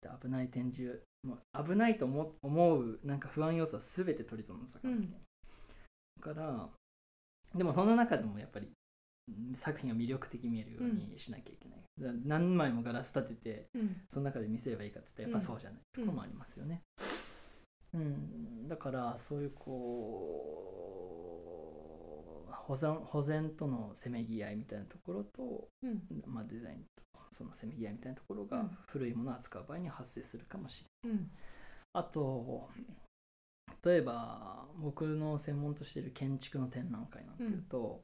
[0.03, 5.09] で危ない展示もう危ないと思思うなんか不安要素は全て取り除かなきゃいけない、
[6.21, 6.69] だから
[7.55, 8.73] でもその中でもやっぱりうん
[9.55, 13.97] 作品が魅力的に見えるようにしなきゃいけない、だから何枚もガラス立ててうん。
[14.09, 15.81] その中で見せればいいかって言ったらやっぱそうじゃない。
[15.93, 16.83] ところもありますよね。
[17.93, 20.77] うん、だからそういうこ
[22.49, 26.03] う保存保全とのせめぎ合いみたいなところと、うん。
[26.27, 28.71] まあ、デザインとそのせめぎ合いみたいなところがうん。
[28.87, 31.19] 古いものを扱う場合には発生するかもしれない。
[31.19, 31.31] うん。
[31.93, 32.69] あと
[33.85, 38.03] 例えば僕の専門としている建築の展覧会なんていうと、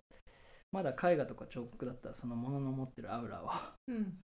[0.76, 3.50] まだ絵画とか彫刻だったらそのものの持ってるアウラを
[3.88, 4.18] うん。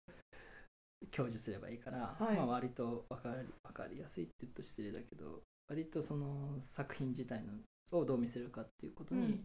[1.10, 2.36] 享受すればいいから、はい。
[2.36, 7.54] まあ、割と分かり分かりやすいって言うと失礼だけど割とその作品自体の
[7.98, 9.40] をどう見せるかっていうことに、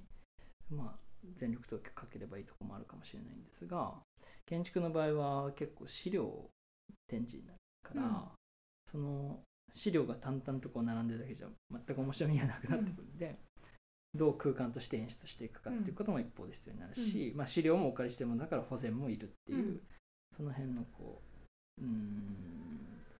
[0.70, 1.00] まあ、
[1.38, 3.94] 全力投球かければいいところもあるかもしれないんですが
[4.46, 6.50] 建築の場合は結構資料
[7.08, 8.24] 展示になるから、うん。
[8.92, 9.40] その
[9.74, 13.40] 資料が淡々とこう並んでるだけじゃ全く面白みがなくなってくるんで、
[14.18, 19.82] どう空間として演出していくかっていうことも一方で必要になるし、まあ、資料もお借りしてもだから保全もいるっていう、うん。
[20.36, 21.22] その辺のこ
[21.80, 22.78] ううーん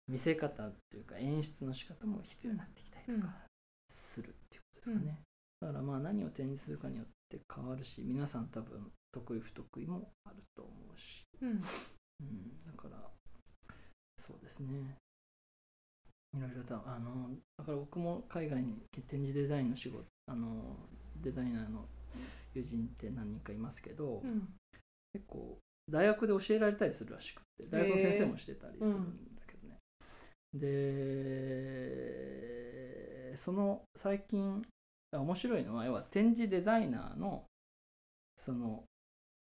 [0.10, 3.34] 見せ方っていうか演出の仕方も必要になってきたりとか
[3.90, 5.22] するっていうことですかね、
[5.62, 11.50] だからまあ何を展示するかによって変わるし皆さん多分得意不得意もあると思うし、うん。
[11.50, 11.58] うん、
[12.66, 12.98] だから
[14.18, 14.98] そうですね。
[16.36, 18.76] いろいろとあのだから僕も海外に
[19.08, 20.78] 展示デザインの仕事あの
[21.22, 21.86] デザイナーの
[22.54, 24.48] 友人って何人かいますけど、うん。
[25.14, 25.58] 結構
[25.90, 29.80] 大学で教えられたりするらしくて大学の先生もしてたりするんだけどね、
[30.54, 31.78] で
[33.38, 34.62] その最近
[35.14, 37.46] 面白いのは要は展示デザイナーの
[38.36, 38.84] その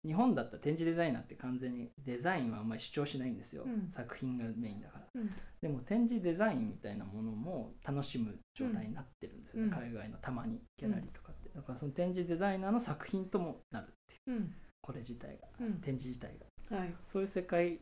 [0.04, 3.88] 日本だったら展示デザイナーって完全にデザインはあんまり主張しないんですよ、うん。
[3.88, 5.30] 作品がメインだから、うん。
[5.60, 9.70] でも展示デザインみたいなものも楽しむ状態になってるんですよね、うん。
[9.70, 14.36] 海外のたまにギャラリーとかって、だからその展示デザイナーの作品ともなるっていう。
[14.38, 14.54] うん。
[14.80, 15.74] これ自体が、うん。
[15.80, 16.36] 展示自体
[16.70, 16.76] が。
[16.78, 16.94] はい。
[17.06, 17.78] そういう世界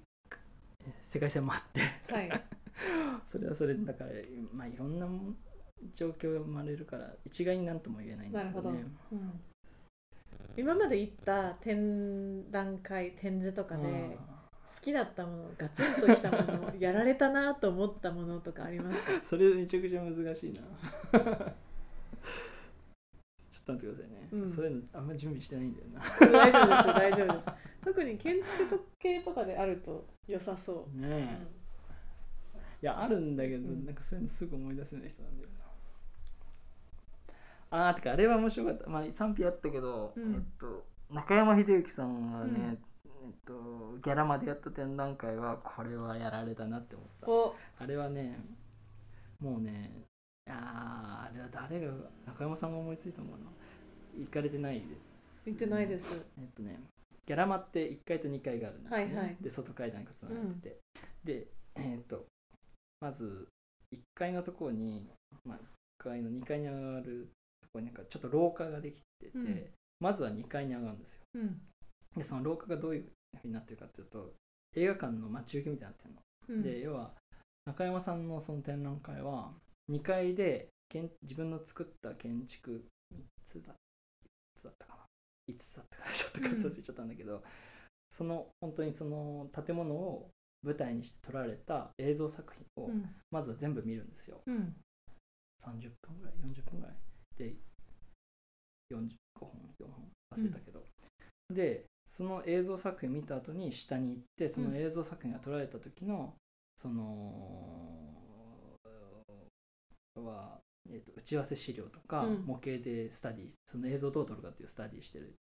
[1.01, 1.81] 世界線もあって。
[2.13, 2.45] はい。
[3.27, 4.11] それはそれでだから
[4.53, 5.35] まあいろんなも
[5.95, 8.85] 状況が生まれるから一概になんとも言えないんだけどね。
[10.57, 14.19] 今まで行った展覧会展示とかで
[14.73, 19.13] 好きだったものガツンときたものやられたなと思ったものとかありますか？
[19.15, 20.61] う んそれめちゃくちゃ難しいな。
[23.51, 24.51] ちょっと待ってくださいね、うん。
[24.51, 26.01] そういうのあんまり準備してないんだよな。
[26.01, 27.49] 大丈夫です大丈夫です。
[27.85, 31.39] 特に建築特系とかであると良さそう、ね
[32.55, 33.85] え、いやあるんだけど、うん。
[33.85, 35.49] なんかそういうのすぐ思い出せない人なんだよ
[37.71, 37.87] な。
[37.89, 38.89] あーてかあれは面白かった。
[38.89, 40.35] まあ賛否あったけど、うん。
[40.35, 42.79] えっと中山秀幸さんがね、
[43.31, 47.31] えっとギャラまでやった展覧会はこれはやられたなって思った。
[47.31, 47.55] お。
[47.79, 48.41] あれはね
[49.39, 49.91] もうね
[50.49, 51.93] あーあれは誰が
[52.27, 53.53] 中山さんが思いついたもの？
[54.19, 55.49] 行かれてないです。
[55.49, 56.27] 見てないです。
[56.39, 56.81] えっとね
[57.25, 59.37] ギャラマって1階と2階があるんですね、はいはい。
[59.41, 60.81] で外階段がつながってて、
[61.23, 62.27] でえっと
[63.01, 63.47] まず
[63.95, 65.07] 1階のところに、
[65.45, 65.59] まあ、
[66.03, 67.29] 1階の2階に上がる
[67.63, 69.67] ところになんかちょっと廊下ができてて、うん。
[70.01, 71.21] まずは2階に上がるんですよ。
[71.35, 71.61] うん。
[72.17, 73.05] でその廊下がどういう
[73.45, 74.33] になってるかっていうと
[74.77, 76.21] 映画館の待ち受けみたいになってるの。
[76.49, 76.63] うん。
[76.63, 77.13] で要は
[77.67, 79.53] 中山さんのその展覧会は
[79.91, 83.77] 2階で建自分の作った建築3つだ3
[84.55, 85.05] つだったかな。
[85.49, 86.13] 5つだったかな。
[86.15, 87.43] ちょっと数忘れちゃったんだけど、
[88.11, 90.31] その本当にその建物を
[90.63, 93.05] 舞台にして撮られた映像作品をうん。
[93.31, 94.43] まずは全部見るんですよ。
[94.47, 94.77] うん。
[95.63, 96.97] 30分ぐらい40分ぐらい。
[97.37, 97.57] で
[98.93, 100.85] 45本4本忘れたけど、
[101.51, 106.35] でその映像作品見た後に下に行ってその映像作品が撮られた時の
[106.75, 107.01] その
[110.17, 110.59] は、
[110.91, 112.45] えーと打ち合わせ資料とか、うん。
[112.45, 115.35] 模型でスタディその映像どう撮るかっていうスタディしてる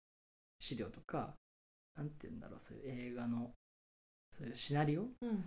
[0.59, 1.35] 資料とか
[1.96, 3.52] なんて言うんだろうそういう映画の
[4.37, 5.03] そういうシナリオ？
[5.03, 5.44] うん。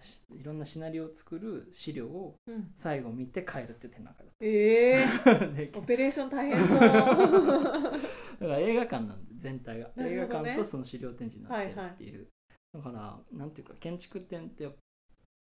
[0.00, 2.70] しいろんなシナリオを作る資料をうん。
[2.76, 5.48] 最後見て帰るっていう展覧会だっええた。
[5.50, 6.78] でオペレーション大変そう。
[6.78, 7.92] だか
[8.40, 12.28] ら映画館なんで全体が、映画館とその資料展示になってるっていう、
[12.72, 14.74] だからなんていうか建築展ってよ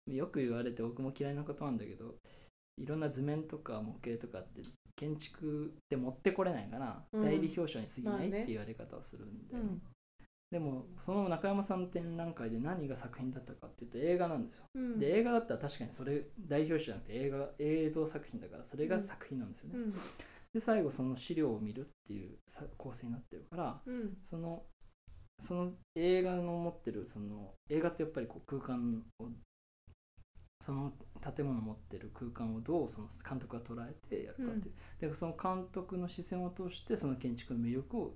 [0.07, 2.17] よく言われて僕も嫌いなことなんだけど
[2.79, 4.63] いろんな図面とか模型とかって
[4.97, 7.23] 建築って持ってこれないから、うん。
[7.23, 9.83] 代理表彰に過ぎないって言われ方をするんで、うん
[10.51, 14.65] でもその中山さんの展覧会で何が作品だったかっていうと映画なんですよ。
[14.75, 14.99] うん。
[14.99, 19.93] で映画だったら確かにそれ代表者じゃなくて映画映像作品だからそれが作品なんですよね、うん。
[19.93, 19.99] で
[20.59, 24.17] 最後その資料を見るっていうさ構成になってるからうん。
[24.23, 24.63] その
[25.39, 29.29] その映画の持ってるその映画ってやっぱりこう空間を
[30.61, 30.93] その
[31.37, 34.75] 建物持ってる空間をどうその監督が捉えてやるかっていう、
[35.09, 38.15] でその監督の視線を通してその建築の魅力を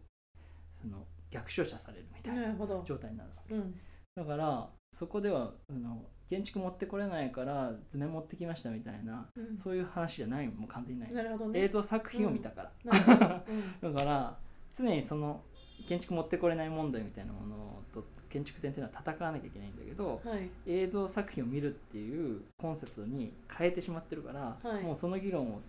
[0.75, 3.55] その逆照射されるみたいな状態になるわけ。
[3.55, 3.75] うん。
[4.15, 9.59] だからそこではあの建築持ってこれないから図面持ってきましたみたいなうん。
[9.59, 11.13] そういう話じゃないもう完全にない。
[11.13, 11.61] なるほどね。
[11.61, 13.45] 映像作品を見たから、
[13.83, 13.93] うん。
[13.95, 14.37] だから
[14.75, 15.43] 常にその
[15.89, 17.57] 建築持ってこれない問題みたいなもの
[17.93, 20.51] と建築展っていうのは戦わなきゃいけないんだけどはい。
[20.67, 24.83] 映像作品を見るっていうコンセプトに変えてしまってるから、はい。
[24.83, 25.61] もうその議論を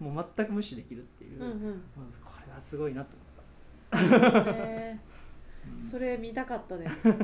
[0.00, 1.58] もう全く無視できるっていう、うんうん。
[2.24, 3.23] これはすごいなと。
[3.94, 5.14] ねうん
[5.82, 7.14] それ見たかったです。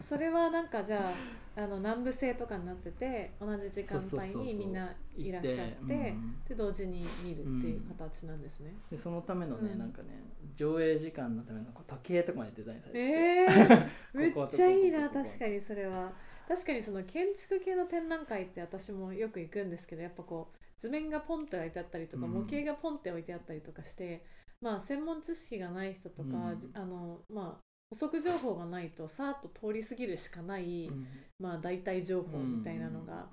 [0.00, 1.12] それはなんかじゃ
[1.56, 6.36] ああの南部制とかになってて同じ時間帯にみんないらっしゃってうん。
[6.48, 9.78] で同時に見るっていう形なんですね、でそのためのね、うん。
[9.78, 10.08] なんかね
[10.56, 16.12] 上映時間のためのこう時計とかまでデザインされてて、えー、 めっちゃいいな確かにそれは。
[16.46, 22.32] 確かにその建築系の展覧会って私もよく行くんですけどやっぱこう図面がポンって置いてあったりとか、うん。
[22.32, 24.22] 模型がポンって置いてあったりとかして
[24.60, 26.56] まあ専門知識がない人とか、うん。
[26.56, 31.06] じあのまあ補足情報がないとさーっと通り過ぎるしかない、うん。
[31.38, 33.28] まあ大体情報みたいなのが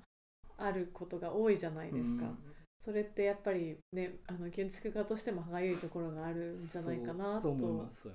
[0.56, 2.24] あることが多いじゃないですか。
[2.24, 2.38] うん。
[2.78, 8.10] それってやっぱりねあの建築家としても歯がゆいところがあるんじゃないかなと思います、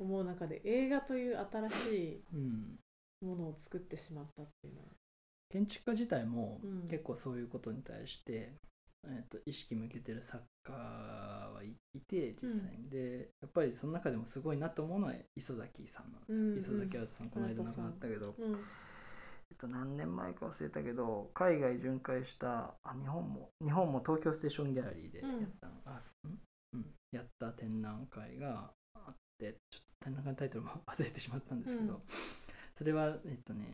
[0.00, 2.76] 思う中で映画という新しうん、
[3.22, 4.86] いものを作ってしまったっていうのは。
[5.48, 6.80] 建築家自体もうん。
[6.82, 8.54] 結構そういうことに対して、
[9.06, 16.58] えー、と意識向けてる作家はいいて実際に、でやっぱりその中でもすごいなと思うのは磯崎さんなんですよ、うんうん。
[16.58, 18.56] 磯崎新さんこの間亡くなったけど、うんえ
[19.54, 25.28] っと、何年前か忘れたけど海外巡回したあ日本も日本も東京ステーションギャラリーでやっ
[25.60, 26.38] た,、あん？
[26.72, 32.02] うん、やった展覧会があってちょっと展覧会のタイトルも 忘れてしまったんですけど、うん。
[32.74, 33.66] それはえっとね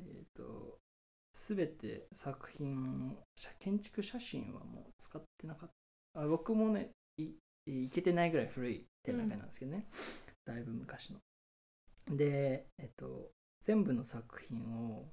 [0.00, 0.78] えっと
[1.32, 5.74] 全て作品写建築写真はもう使ってなかった
[6.16, 7.30] あ僕もねい
[7.66, 9.86] いけてないぐらい古い展覧会なんですけどね、
[10.44, 11.18] だいぶ昔の。
[12.16, 13.30] でえっと
[13.62, 15.06] 全部の作品を、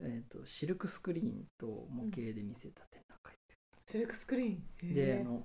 [0.00, 3.56] えっとシルクスクリーンと模型で見せた展覧会って
[3.90, 4.94] シルクスクリーン？
[4.94, 5.42] であの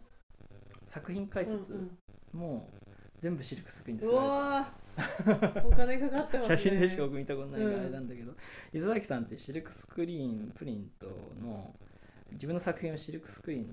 [0.85, 1.79] 作品解説うん
[2.33, 2.39] うん。
[2.39, 2.69] も
[3.19, 4.11] 全部シルクスクリーンです。
[4.11, 5.67] よー。
[5.67, 6.57] お金かかってますね。
[6.57, 8.33] 写真でしか僕見たことないからうんあれなんだけど、
[8.73, 11.07] 磯崎さんってシルクスクリーンプリント
[11.41, 11.73] の
[12.31, 13.65] 自分の作品をシルクスクリーン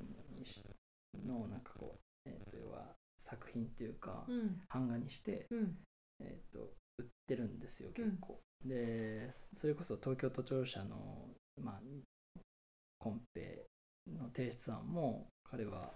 [1.19, 4.61] のなんかこう、えー、と要は作品っていうか、うん。
[4.69, 5.77] 版画にして、うん。
[6.21, 11.29] えー、と売ってるんですよ結構、でそれこそ東京都庁舎の、
[11.61, 11.81] まあ、
[12.99, 13.65] コンペ
[14.07, 15.93] の提出案も彼は、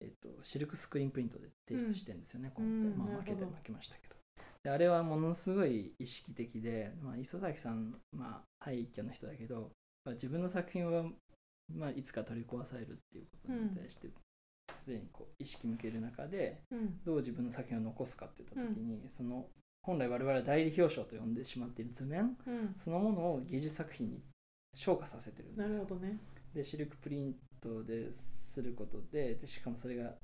[0.00, 4.16] えー、とシルクスクリーンプリントで提出してるんですよね、コンペ、まあ負けて負けましたけど。
[4.64, 9.72] であれはものすごい意識的で、まあ、磯崎さん、まあ、廃墟の人だけど、
[10.04, 11.04] まあ、自分の作品は、
[11.74, 14.08] まあ、いつか取り壊されるっていうことに対して、
[14.82, 19.46] すでにこう意識向ける中でうんどう自分の作品を残すかっていった時に、その
[19.82, 24.20] 本来我々は代理表彰と呼んでしまっている図面うんそのものを芸術作品に
[24.74, 25.94] 昇華させてるんですよなるほ。
[25.94, 26.18] どね。
[26.54, 30.14] でシルクプリントですることででしかもそれが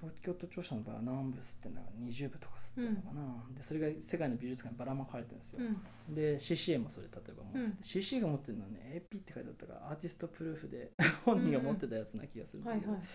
[0.00, 6.14] 東京都庁舎の場合は何部吸ってんだか20部とか吸ってんのかな、でそれが世界の美術館にばらまかれてるんですよ、うん。
[6.14, 7.78] で CCA もそれ例えば持ってて、うん。
[7.82, 10.92] CCA が持ってるのはね AP って書いてあったからアーティストプルーフで
[11.24, 13.08] 本人が持ってたやつな気がするんだけど、はいはい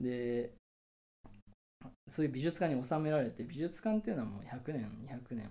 [0.00, 0.52] で
[2.08, 5.50] そういう美術館に収められて美術館っていうのはもう100年200年。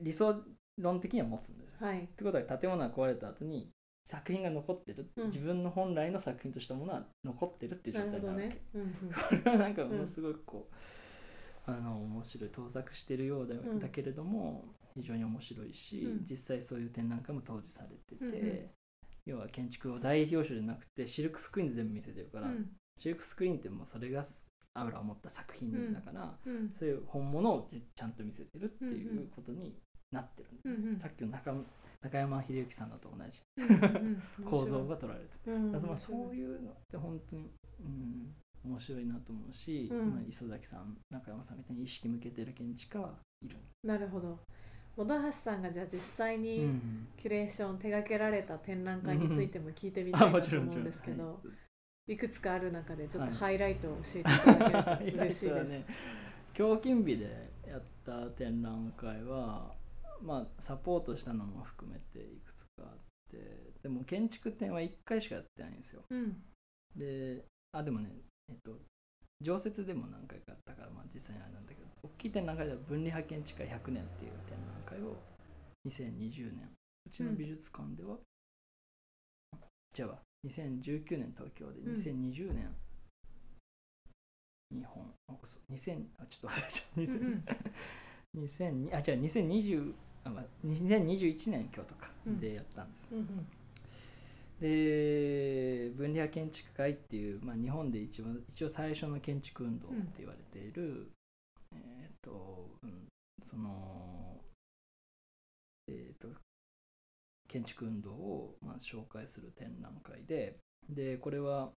[0.00, 0.34] 理想
[0.78, 1.86] 論的には持つんですよ。
[1.86, 2.04] はい。
[2.04, 3.68] ってことは建物が壊れた後に
[4.10, 5.26] 作品が残ってる、うん。
[5.26, 8.62] 自分の本来の作品としたものは残ってるっていう状態になるわけ、ね。
[8.74, 8.88] うんうん。
[8.88, 13.78] これはなんかものすごくこう、あの面白い盗作してるようだ,、ん。
[13.78, 16.24] だけれども非常に面白いし、うん。
[16.24, 18.70] 実際そういう展覧会も当時されてて、うんうん。
[19.26, 22.70] 要は建築を大表彰じゃなくてシルクスクリーンで全部見せてるから、うん。
[22.96, 24.24] シルクスクリーンってもうそれが
[24.72, 26.70] アウラを持った作品だから、うん。
[26.72, 29.76] そういう本物をじちゃんと見せてるっていんううんことに
[30.10, 30.98] なってるうんうん。
[30.98, 31.52] さっきの中
[32.02, 38.34] 中山秀幸さんだと同じうん 構造が取られてるうんまあそういうのって本当に、うん、
[38.64, 44.38] 面白いなと思うし、うんまあ、磯崎さん中山さんみたいに意識向けてる建築家はいる、なるほど。
[44.96, 51.40] 本橋さんがじゃあ実際うにん、キュレーション手掛けられた展覧会についても聞いてみたいなと思うんですけど、 は
[52.08, 52.16] い。
[52.16, 53.38] くつかある中でちょっとはい。
[53.38, 55.48] ハイライトを教えていただけると嬉しいです。
[55.48, 55.84] トはね
[56.58, 59.72] 胸筋日でやった展覧会は
[60.22, 62.98] まあサポートしたのも含めていくつかあっ
[63.30, 66.02] てでも建築展は1回しかやってないんですよ。
[66.10, 66.36] うん。
[66.96, 68.10] であでもね
[68.48, 68.78] えっと
[69.40, 75.16] 常設でも何回かあったから、まあ、実際にあれなんだけど大きい展覧会では分離派建築家100年っていう展覧会を
[75.86, 76.68] 2020年
[77.06, 78.18] うちの美術館では、
[79.94, 81.92] じゃあ2019年東京でうん。
[81.94, 82.74] 2020年、
[84.70, 87.12] 日本あ嘘2000あちょっと忘れちゃった。
[87.12, 87.44] うんうん。
[88.44, 92.40] 2000 2000あ違う2020あ、まあ、2021年京都かうん。
[92.40, 93.04] でやったんです。
[93.06, 93.26] よ、うん。
[94.60, 101.10] で分離派建築会っていう、まあ、日本で一番一応最初の建築運動って言われている、
[101.72, 103.08] えっ、と、うん、
[103.44, 104.40] その
[105.88, 106.28] えっ、と
[107.48, 110.56] 建築運動を、まあ、紹介する展覧会で
[110.88, 111.70] でこれは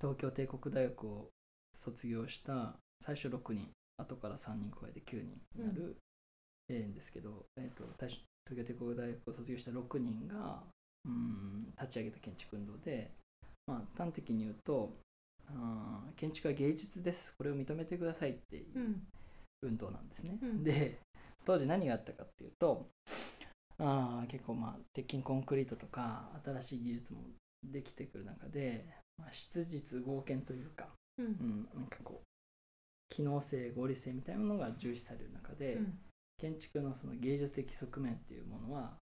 [0.00, 1.30] 東京帝国大学を
[1.72, 5.96] 卒業した最初6人後から3人加えて9人になる、
[6.68, 8.22] えーんですけど、えー、と大東
[8.56, 10.62] 京帝国大学を卒業した6人が
[11.04, 13.10] うん立ち上げた建築運動で、
[13.66, 14.92] まあ、端的に言うと
[15.48, 17.34] あー建築は芸術です。
[17.36, 19.02] これを認めてくださいっていううん。
[19.62, 20.38] 運動なんですね。
[20.42, 20.64] うん。
[20.64, 20.98] で
[21.44, 22.88] 当時何があったかっていうと
[23.78, 27.20] あー結構まあ鉄筋コンクリートとか新しい技術も
[27.62, 28.86] できてくる中で、
[29.18, 30.88] まあ、質実合憲というか、
[31.18, 31.26] うん。
[31.26, 35.98] うん、なんかこう機能性合理性みたいなものが重視される中で、うん
[36.38, 38.96] 建築のその芸術的側面っていうものは、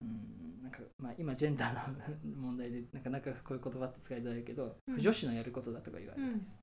[0.00, 4.94] うん、なんかまあ今ジェンダーの問題でなかなかこういう言葉って使いづらいけど、うん。
[4.96, 6.58] 不女子のやることだとか言われたりです、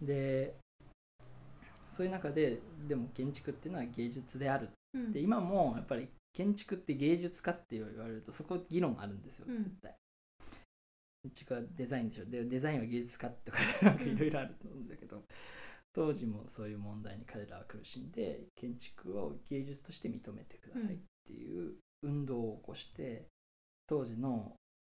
[0.00, 0.54] で
[1.90, 4.70] そういう中ででも建築っていうのは芸術である。
[4.94, 5.12] うん。
[5.12, 9.58] で今もやっぱり建築って芸術家って言われるとそこ議論あるんですようん。
[9.58, 9.94] 絶対、
[11.22, 12.24] 建築はデザインでしょ。
[12.24, 15.22] でデザインは芸術家とかなんかいろいろあると思うんだけど、
[15.94, 23.28] 当時もそういう問題に彼らは苦しんで建築を芸術として認めてくださいっていう運動を起こして
[23.86, 24.52] 当時の、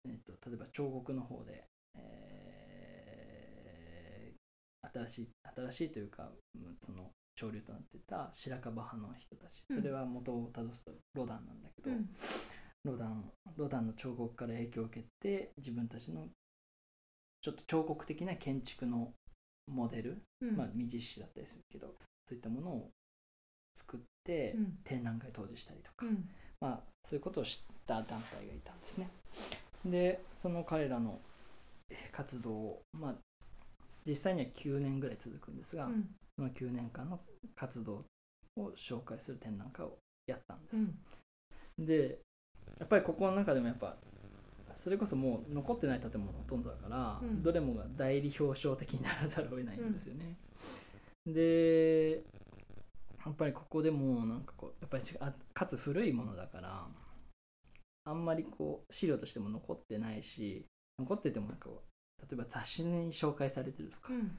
[0.09, 1.65] えっと例えば彫刻の方で、
[1.97, 2.45] えー
[4.95, 9.77] 新しい新しいというかうんその潮流となってた白樺派の人たちうん。
[9.77, 12.09] それは元をたどすとロダンなんだけど、うん。
[12.85, 13.25] ロダン
[13.57, 16.29] ロダンの彫刻から影響を受けて自分たちの
[17.41, 19.13] ちょっと彫刻的な建築の
[19.67, 20.57] モデル、うん。
[20.57, 21.89] まあ未実施だったりするけど
[22.29, 22.91] そういったものを
[23.75, 24.79] 作ってうん。
[24.85, 26.29] 展覧会当時したりとか、うん。
[26.61, 29.09] まあそういうことを知った団体がいたんですね。
[29.85, 31.21] でその彼らの
[31.91, 33.15] えー活動をまあ
[34.07, 36.09] 実際には9年ぐらい続くんですが、うん。
[36.37, 37.21] その9年間の
[37.55, 38.05] 活動
[38.57, 39.97] を紹介する展覧会を
[40.27, 41.87] やったんでうす、ん。
[41.87, 42.19] で
[42.79, 43.97] やっぱりここの中でもやっぱ
[44.75, 47.43] それこそもう残ってない建物ほとんどだから、うん。
[47.43, 50.37] どれもが代理表彰的にならざるを得ないんですよね、
[51.27, 52.23] で
[53.25, 56.87] やっぱりここでもなんかこうやっぱりあかつ古いものだから
[58.05, 60.67] あんまりこう資料としても残ってないし
[60.99, 64.37] 残っててもなんかこう例えば雑誌に紹介されてるとか、うん。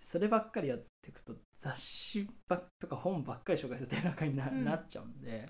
[0.00, 5.46] そればっかりやっていくと雑誌ばっとか本ばっかり紹介する展覧会にな,、っちゃうんで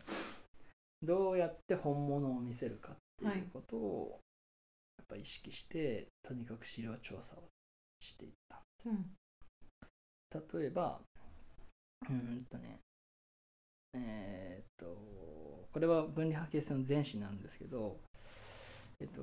[1.03, 4.21] どうやって本物を見せるかっていうことを
[4.99, 7.45] やっぱ意識してとにかく資料調査を
[8.01, 9.07] していったうん。
[10.59, 11.01] 例えば
[12.09, 12.79] うーんとね
[13.95, 18.01] えーっとこれは分離派形成の前史なんですけど
[19.01, 19.23] えっと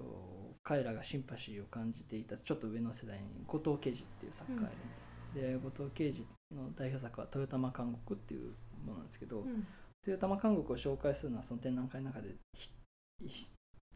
[0.63, 6.25] 彼らがシンパシーを感じていたちょっと上の世代に後藤啓二っていう作家がいるんです、で後藤啓二
[6.55, 9.67] の代表作は「豊玉監獄」っていうものなんですけど、うん。
[10.07, 12.35] 豊玉監獄を紹介するのはその展覧会の中で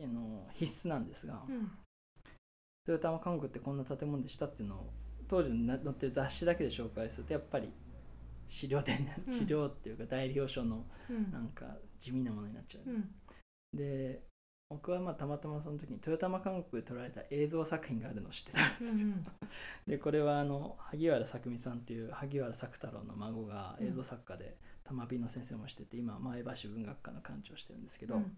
[0.01, 1.71] あの必須なんですが、うん。
[2.87, 4.93] 豊玉監獄ってこんな建物でしたっていうのを
[5.27, 7.69] 当時の載ってる雑誌だけで紹介するとやっぱり
[8.47, 9.33] 資料展うん。
[9.33, 11.31] 資料っていうか代表書のうん。
[11.31, 11.65] なんか
[11.99, 13.09] 地味なものになっちゃう、うん。
[13.75, 14.23] で
[14.69, 19.25] 僕はまあたまたまその時に豊玉韓国で撮られた映像作品があるのを知ってたんですよ、うん
[19.87, 28.37] でこれはあの萩原作美さんっていう萩原作太郎の孫が映像作家で玉美の先生もしてて今前橋文学科の館長をしてるんですけど、うん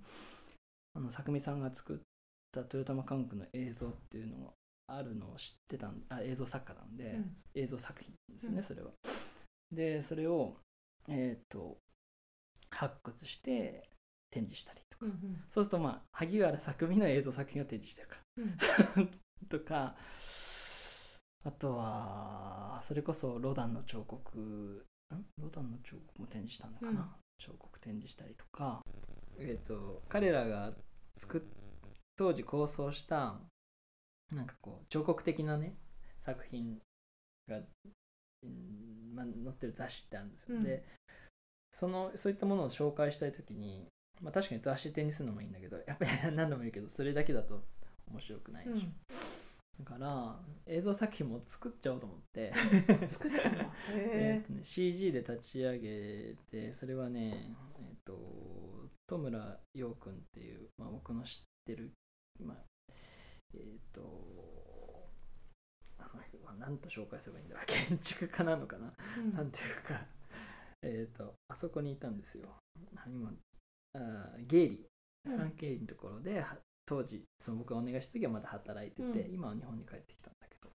[0.93, 1.97] あの作美さんが作っ
[2.51, 4.51] た豊玉韓国の映像っていうのが
[4.87, 7.35] あるのを知ってたんあ映像作家なんで、うん。
[7.55, 8.63] 映像作品ですね、うん。
[8.63, 8.91] それは。
[9.71, 10.57] でそれを
[11.07, 11.77] えっ、と
[12.69, 13.89] 発掘して
[14.29, 15.43] 展示したりとか、うんうん。
[15.49, 18.17] そうするとまあ萩原作美の映像作品を展示してるか
[18.97, 19.07] ら。
[19.49, 19.95] とか
[21.43, 25.25] あとはそれこそロダンの彫刻ん？
[25.41, 27.07] ロダンの彫刻も展示したのかな、うん。
[27.39, 28.81] 彫刻展示したりとか
[29.41, 30.73] えっ、と彼らが
[31.15, 31.41] 作っ
[32.17, 33.39] 当時構想した
[34.31, 35.75] なんかこう彫刻的なね
[36.19, 36.77] 作品
[37.49, 40.61] が、うんまあ、載ってる雑誌ってあるんですよ、うん。
[40.61, 40.83] で
[41.71, 43.87] そのそういったものを紹介したい時に、
[44.21, 47.63] まあ、確かに雑誌展にするのもいいんだけどやっぱり 何度も言うけどそれだけだと
[48.09, 52.51] 面白くないでしょ、だから映像作品も作っちゃおうと思って。
[53.01, 53.63] う ん作ったんだ。
[53.95, 58.80] へえーとね、CG で立ち上げてそれはねえっ、と
[59.11, 61.91] 戸村陽君っていう、まあ、僕の知ってる、
[62.39, 62.57] まあ、
[63.53, 64.01] えっ、と
[65.99, 67.65] あの何と紹介すればいいんだろう。
[67.67, 69.33] 建築家なのかな、えうん。
[69.33, 70.07] なんていうか。
[70.83, 72.57] えっとあそこにいたんですよ。
[73.05, 73.33] 今
[73.95, 75.37] あゲイリーうん。
[75.37, 79.33] フランケーリのところでは当時その僕がお願いした時はまだ働いてて、うん。
[79.33, 80.71] 今は日本に帰ってきたんだけど。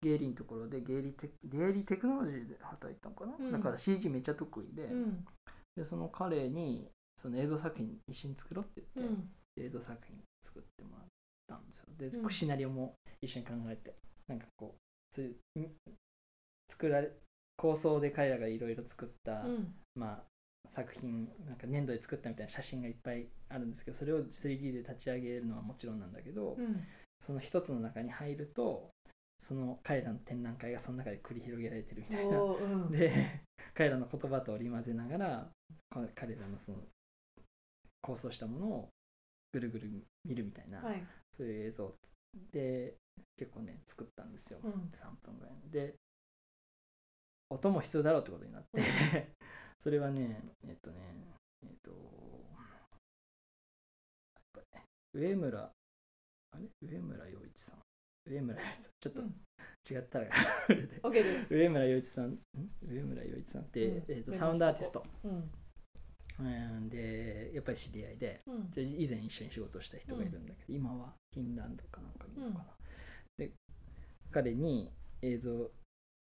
[0.00, 3.52] ゲイリーのところでゲイリーテゲイリーテクノロジーで働いてたのかな、うん。
[3.52, 5.24] だから CG めっちゃ得意で,、うん。
[5.76, 9.64] でその彼にその映像作品一緒に作ろうってう言って、ん。
[9.66, 11.06] 映像作品作ってもらっ
[11.48, 11.86] たんですよ。
[11.98, 12.30] で、うん。
[12.30, 13.96] シナリオも一緒に考えて
[14.28, 15.72] なんかこうそういうん
[16.70, 17.10] 作られ
[17.56, 19.74] 構想で彼らがいろいろ作った、うん。
[19.96, 20.22] まあ、
[20.68, 26.86] 作品なんか粘土で作ったみたいな写真がいっぱいあるんですけどそれを 3D で立ち上げるのはもちろんなんだけど、うん。
[27.18, 28.90] その一つの中に入ると
[29.40, 32.40] その彼らの展覧会がその中で繰り広げられてるみたいな。
[32.40, 32.92] うん。
[32.92, 33.42] で
[33.74, 35.48] 彼らの言葉と織り交ぜながら
[36.14, 36.78] 彼らのその
[38.08, 38.88] 構想したものを
[39.52, 39.90] ぐるぐる
[40.24, 41.04] 見るみたいな、はい。
[41.36, 41.94] そういう映像
[42.52, 42.94] で
[43.36, 44.72] 結構ね作ったんですよ、うん。
[44.72, 45.94] 3分ぐらいで
[47.50, 48.82] 音も必要だろうってことになって
[49.78, 51.92] それはねえっとねえっと
[55.12, 55.60] 上村
[56.50, 56.68] あれ？
[56.80, 57.82] 上村洋一さん？
[58.30, 58.92] 上村洋一さん？
[59.00, 59.44] ちょっとうん。
[59.90, 60.28] 違ったら
[61.50, 62.40] 上村洋一さんん？
[62.82, 64.12] 上村洋一さんって、うん。
[64.12, 65.04] えっととサウンドアーティスト。
[65.24, 65.50] うん
[66.40, 66.88] うん。
[66.88, 68.70] でやっぱり知り合いでうん。
[68.72, 72.64] じゃあ以前一緒に仕事をした人がいるんだけど、今はフィンランドかなんかにいるのかな、
[73.38, 73.50] で
[74.30, 74.90] 彼に
[75.22, 75.70] 映像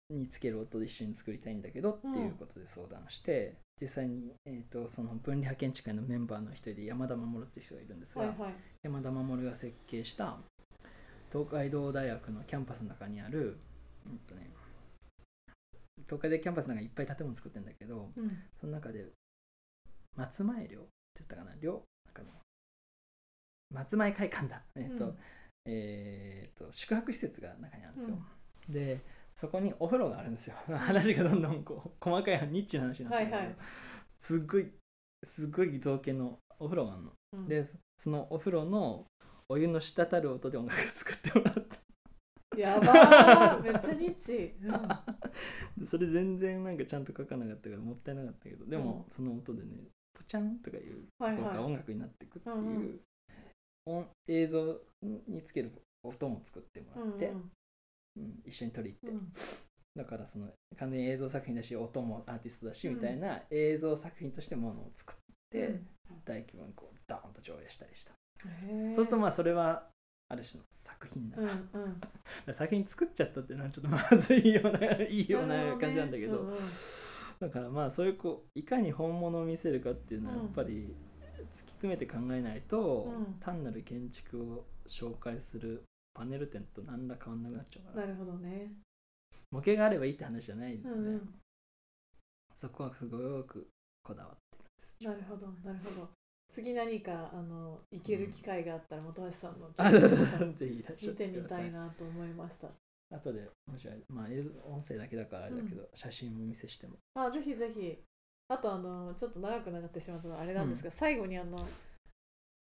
[0.10, 8.54] につける音で一緒に作りたいんだけどっていうことで相談して、実際に、えー、とその分離派建築会のメンバーの一人で山田守っていう人がいるんですが、はいはい。
[8.84, 10.38] 山田守が設計した
[11.32, 13.58] 東海大学のキャンパスの中にある、
[14.06, 14.52] うんとね、
[16.08, 18.38] 東海大キャンパスの中にいっぱい建物作ってるんだけど、うん。
[18.56, 19.08] その中で
[20.16, 20.90] 松前寮って
[21.20, 22.40] 言ったかな寮なんかね
[23.74, 24.62] 松前会館だ。
[24.76, 25.18] えっ、と、うん
[25.66, 28.18] えーと宿泊施設が中にあるんですよ、
[28.70, 29.04] で
[29.36, 30.56] そこにお風呂があるんですよ。
[30.68, 33.56] 話がどんどんこう細かいニッチな話になってはいはい。
[34.18, 34.72] すっごい
[35.24, 37.48] すっごい造形のお風呂があるの、うん。
[37.48, 37.66] で
[37.98, 39.06] そのお風呂の
[39.50, 41.78] お湯の滴る音で音楽作ってもらった
[42.58, 43.64] やばー。
[43.64, 44.56] めっちゃニッチ。
[44.62, 45.82] うん。
[45.82, 49.12] でそれ全然なんかちゃんと書かなかったからもったいなかったけどでもうん。
[49.12, 49.90] その音でね
[50.26, 51.08] ポチャンとかいう
[51.64, 53.00] 音楽になっていくっていう、うんうん。
[53.86, 54.76] 音映像
[55.28, 55.72] につける
[56.04, 57.52] 音も作ってもらって、うん
[58.18, 58.40] うん。
[58.46, 59.32] 一緒に撮り行って、うん。
[59.96, 60.48] だからその
[60.78, 65.16] 完全に映像作品だし音もアーティストだしうんみたいな映像作品としてものを作っ
[65.52, 65.88] て、うん。
[66.26, 68.12] 大規模にこうドーンと上映したりした、
[68.42, 68.52] そう
[68.94, 69.88] するとまあそれは
[70.30, 72.02] ある種の作品だうな、んうん。
[72.54, 76.56] 作品作っちゃったっていうのはちょっとまずいようないいような感じなんだけど、うんうん
[77.40, 80.96] だからまあそういうこういかに本物を見せるかっていうのはやっぱり
[81.52, 83.34] 突き詰めて考えないと、うん。
[83.40, 85.84] 単なる建築を紹介する
[86.14, 88.08] パネル展と何ら変わんなくなっちゃうから。
[88.08, 88.74] なるほどね。
[89.52, 91.34] 模型があればいいって話じゃないんで、うんうん。
[92.54, 93.68] そこはすごく
[94.04, 96.10] こだわってるんですなるほどなるほど。
[96.50, 101.64] 次何かあの行ける機会があったら本橋さんのあそうそうそうぜひいらっしゃ見ってください。
[101.64, 102.70] てみたいなと思いました
[103.12, 106.96] 後でもしまあ映像音声だけだからあれだけど、写真もお見せしても。
[107.16, 107.98] あぜひぜひ。
[108.48, 111.66] あとあのちょっと長くなってしまったのはあれなんですが、最後にあの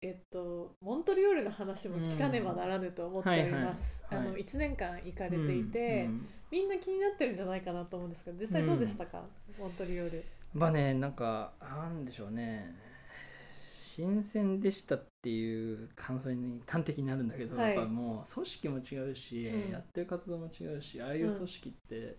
[0.00, 4.32] えっとモントリオールの話も聞かねばならぬと思っております、うんはいはい。
[4.32, 9.24] あの1年間行かれていて、うんみんな気になってるんじゃないかなと思うんですけど実際どうでしたか、
[9.58, 10.22] モントリオール。
[10.52, 12.72] まあねなんかなんでしょうね
[13.94, 17.76] 新鮮でしたっていう感想に端的になるんだけど、はい。
[17.76, 19.70] やっぱもう組織も違うし、うん。
[19.70, 22.16] やってる活動も違うしああいう組織って、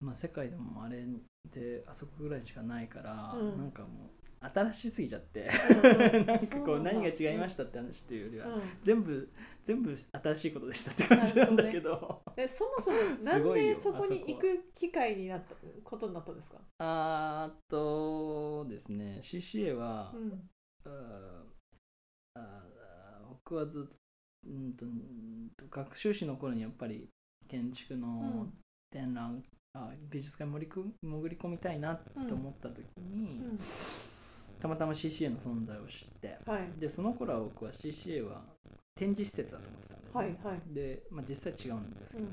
[0.00, 1.04] まあ世界でもあれ
[1.52, 3.58] であそこぐらいしかないから、うん。
[3.58, 5.50] なんかもう新しすぎちゃって、
[5.82, 8.62] うん なんかこう何が違いましたって話というよりは、うん。
[8.80, 9.28] 全部
[9.64, 12.22] 全部新しいことでしたって感じなんだけど。
[12.36, 20.48] でそもそも なんでそこに行く機会になったことになったんですか、あーっとですね CCA は、うん
[23.48, 23.96] 僕はずっと
[24.46, 27.08] うんとうんと学習士の頃にやっぱり
[27.48, 28.52] 建築うのん。
[28.90, 29.42] 展覧、
[29.74, 33.58] あ美術館に潜り込潜り込みたいなと思った時に、うん。
[34.60, 36.80] たまたま CCA の存在を知ってはい。
[36.80, 38.42] でその頃は僕は CCA は
[38.94, 40.38] 展示施設だと思ってたんだよね。
[40.42, 40.74] はいはい。
[40.74, 42.32] で、まあ、実際違うんですけど、うん。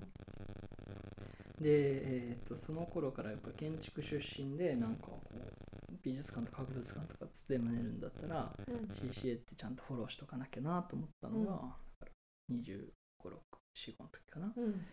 [1.61, 5.64] で、えー、とその頃からやっぱ建築出身でなんかこう
[6.03, 8.75] 美術館とか博物館とかつって胸るんだったらうん。
[8.93, 12.13] CCA ってちゃんとフォローしとかなきゃなと思ったのが、だか
[12.49, 12.89] ら25、
[13.25, 13.31] 6、
[13.75, 14.53] 4の時かな。
[14.55, 14.85] うん。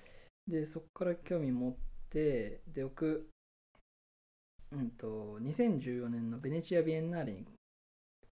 [0.46, 1.74] で、そこから興味持っ
[2.10, 3.28] て、で、僕、
[4.72, 7.44] うんと、2014年のベネチア・ビエンナーレに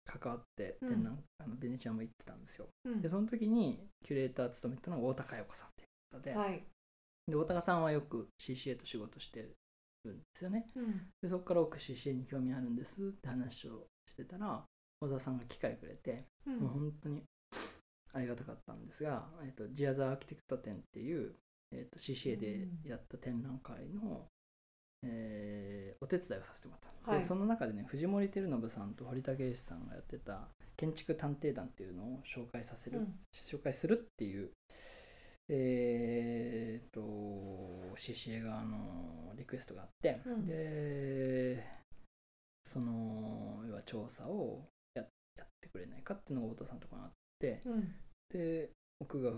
[0.05, 0.89] 関わってうん。
[0.89, 2.67] 展覧、あのベネチアも行ってたんですよ。
[2.85, 3.01] うん。
[3.01, 6.63] で、その時にキュレーター務めてたのが大高佳代子さんっていう方で、はい。
[7.29, 9.55] で大高さんはよく CCA と仕事してる
[10.13, 10.67] んですよね。
[10.75, 11.07] うん。
[11.21, 14.63] でそこから僕 CCA に興味あるんですって話をしてたら
[15.01, 16.59] 小田さんが機会くれて、うん。
[16.59, 17.23] もう本当に
[18.13, 21.33] ありがたかったんですが、えっとジアザーアーキテクト展っていう、
[21.71, 24.25] えっと CCA でやった展覧会の、
[25.03, 27.19] えーお手伝いをさせてもらった、はい。
[27.19, 30.47] でその中でね藤森照信さんと堀武史さんがやってた
[30.77, 33.15] 建築探偵団っていうのを紹介させる、うん。
[33.33, 34.49] 紹介するっていう
[35.49, 37.01] えーっと
[37.97, 40.45] CCA 側のリクエストがあって、うん。
[40.45, 41.65] で
[42.63, 45.03] その要は調査をや
[45.37, 47.95] やってくれないかっていうのが太田さんとかがあってうん。
[48.29, 48.69] で
[48.99, 49.31] 僕が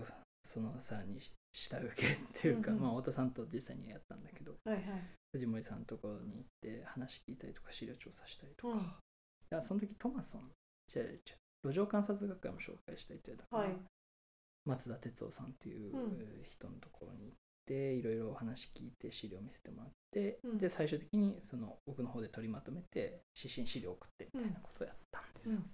[0.44, 1.20] そのさらに
[1.52, 2.82] 下請けっていうか、うんうん。
[2.82, 4.84] まあ太田さんと実際にやったんだけどはいはい。
[5.32, 9.00] 藤森さんのところに行って話聞いたりとか資料調査したりとか、
[9.52, 9.62] うん。
[9.62, 10.50] その時トマソン
[11.64, 13.76] 路上観察学会も紹介したいって言ったから、はい
[14.64, 16.44] 松田哲夫さんっていううん。
[16.50, 17.32] 人のところに行っ
[17.66, 20.58] ていろいろお話聞いて資料見せてもらって、うん。
[20.58, 25.60] で最終的にその僕の方で取りまとめて指針資料を送ってみたいなことをやったんですよ。
[25.60, 25.70] うん。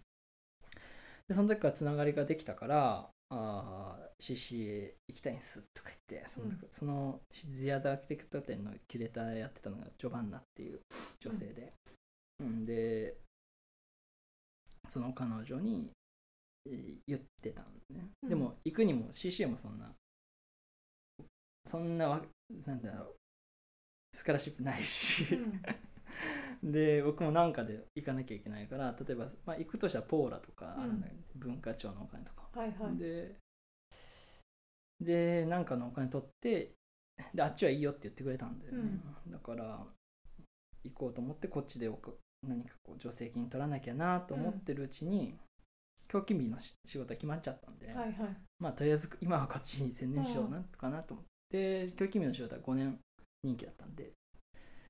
[1.29, 6.61] でその時からつながりができたから「あー CCA 行きたいんす」とか言ってその,、うん。
[6.71, 10.81] そのジアダーアーキテクト展のキュレーターやってたのがジョバンナっていう
[11.21, 11.75] 女性で、
[12.41, 13.19] うん、で
[14.89, 15.98] その彼女にえー
[17.07, 17.65] 言ってたん
[17.95, 18.29] ね、うん。
[18.29, 19.91] でも行くにも CCA もそんな
[21.65, 22.23] そんなわ
[22.67, 23.17] なんだろう
[24.15, 25.39] スカラシップないし、
[26.63, 32.97] で僕もなんかで行かなきゃいけないから例えば、まあ、行くとしたらポーラとかあるんだけど、文化庁のお金とか、はいはい。
[32.97, 33.37] で
[35.01, 36.73] でなんかのお金取って
[37.35, 39.87] であっちはいいよって言ってくれたんだよね、だから
[40.85, 41.91] 行こうと思ってこっちで
[42.47, 45.37] 何かこう助成金取らなきゃなと思ってるうちに、
[46.11, 48.15] 今日のし仕事が決まっちゃったんで、はいはい。
[48.59, 52.99] まあとりあえず今はこっちに専念しようなんとかなと思って、今日勤日の仕事は5年
[53.45, 54.13] 任期だったんで、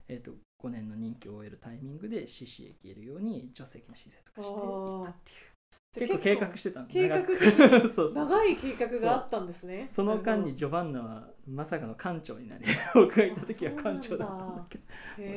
[0.09, 5.58] えー、と5年の任期を終えるタイミングで CC へ消えるように助成金の申請とかして行ったっていう
[5.95, 6.87] 結構計画してたの。
[6.87, 9.87] 計画 長い計画があったんですね。
[9.87, 12.65] その間にジョバンナはまさかの館長になり
[12.95, 14.85] 僕がいた時は館長だったんだけど。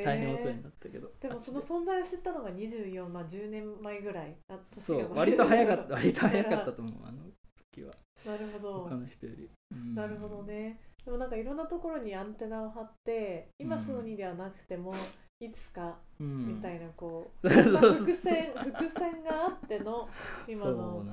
[0.04, 1.12] 大変お世話になったけど。
[1.20, 4.36] でもその存在を知ったのが24、まあ、10年前ぐらい。
[4.66, 5.16] そう。
[5.16, 5.94] 割と早かった。
[5.96, 7.24] 割と早かったと思うあの
[7.72, 7.94] 時は。
[8.26, 9.96] なるほど他の人より、うん。
[9.96, 10.80] なるほどね。
[11.06, 14.94] でもなんかいろんなところにアンテナを張って今すぐにではなくても、
[15.42, 16.56] いつかうん。
[16.56, 17.94] みたいなこう、 そうそうまあそう。
[17.96, 20.08] そう伏線伏線があっての
[20.48, 21.04] 今の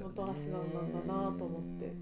[0.00, 1.92] 元橋なんだなと思って。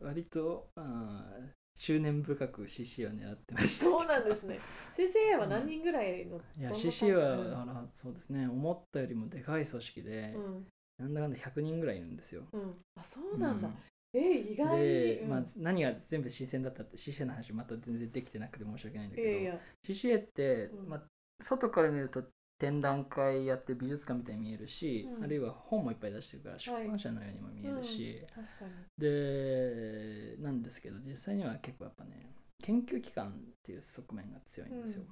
[0.00, 1.48] 割とあー
[1.78, 3.84] 執念深く CC は狙ってました。
[3.84, 4.58] そうなんですね。
[4.92, 7.60] CCA は何人ぐらいの、いやどんな CC は、うん。
[7.60, 8.48] あらそうですね。
[8.48, 10.66] 思ったよりもでかい組織で、うん。
[10.98, 12.44] なんだかんだ100人ぐらいいるんですよ。
[12.52, 13.70] うん、あそうなんだ、う
[14.12, 15.28] え意外に、で、うん。
[15.30, 20.88] まあ、何が全部新鮮だったって CCA の話また全然できてなくて申し訳ないんだけどいやいや、CCA って、うん。
[20.88, 21.02] まあ、
[21.40, 22.24] 外から見ると
[22.58, 25.24] 展覧会やって美術館みたいに見えるし、うん。
[25.24, 28.70] あるいは本もいっぱい出してるから出版社のようにも見えるし、確かに。
[28.98, 32.32] でなんですけど実際には結構やっぱね
[32.62, 33.32] 研究機関っ
[33.62, 35.02] ていう側面が強いんですよ。
[35.04, 35.08] うん。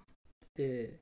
[0.54, 1.00] で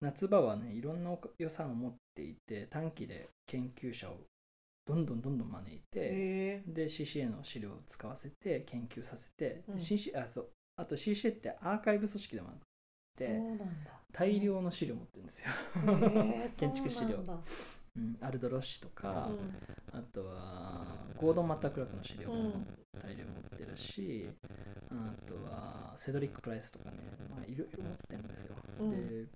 [0.00, 4.16] 夏場はねいろんな予算を持っていて短期で研究者を
[4.86, 9.76] どんどんどんどん招いて、で CCA の資料を使わせて研究させて、うん。
[9.76, 10.48] で CC あそう。
[10.76, 12.56] あと CCA ってアーカイブ組織でもあっ
[13.16, 13.40] て
[14.12, 15.48] 大量の資料持ってるんですよ、
[16.58, 17.16] 建築資料。
[17.16, 17.44] そうなん
[18.20, 19.98] アルドロッシュとか、うん。
[19.98, 20.84] あとは
[21.16, 22.66] ゴードン・マッタークラークの資料もうん。
[23.00, 24.28] 大量持ってるし、
[24.90, 26.98] あとはセドリック・プライスとかね、
[27.30, 28.56] まあ、いろいろ持ってるんですよ。
[28.80, 28.90] うん。
[28.90, 29.26] で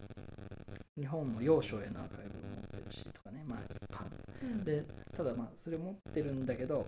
[0.99, 4.85] 日本も要所へのアーカイブも持ってるしとかね、まあ、で
[5.17, 6.87] ただまあそれ持ってるんだけど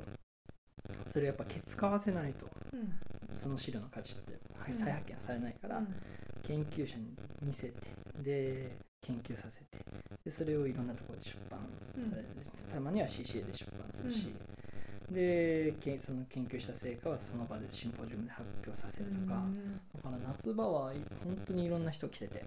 [1.06, 2.92] それやっぱケツ買わせないとうん。
[3.34, 4.74] その資料の価値ってうん。
[4.74, 5.94] 再発見されないから、うん。
[6.42, 7.74] 研究者に見せて
[8.22, 9.78] で研究させて
[10.24, 11.60] でそれをいろんなところで出版
[12.10, 12.28] されて、
[12.72, 14.34] たまには CCA で出版するし、
[15.10, 20.92] でけその研究した成果はその場でシンポジウムで発表させるとか、うんだから夏場は
[21.24, 22.44] 本当にいろんな人来てて、ね。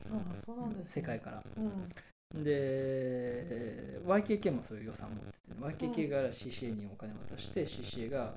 [0.82, 1.44] 世界から。
[1.58, 2.44] うん。
[2.44, 8.34] で YKK もそういう予算を持ってて YKK が CCA にお金を渡して CCA が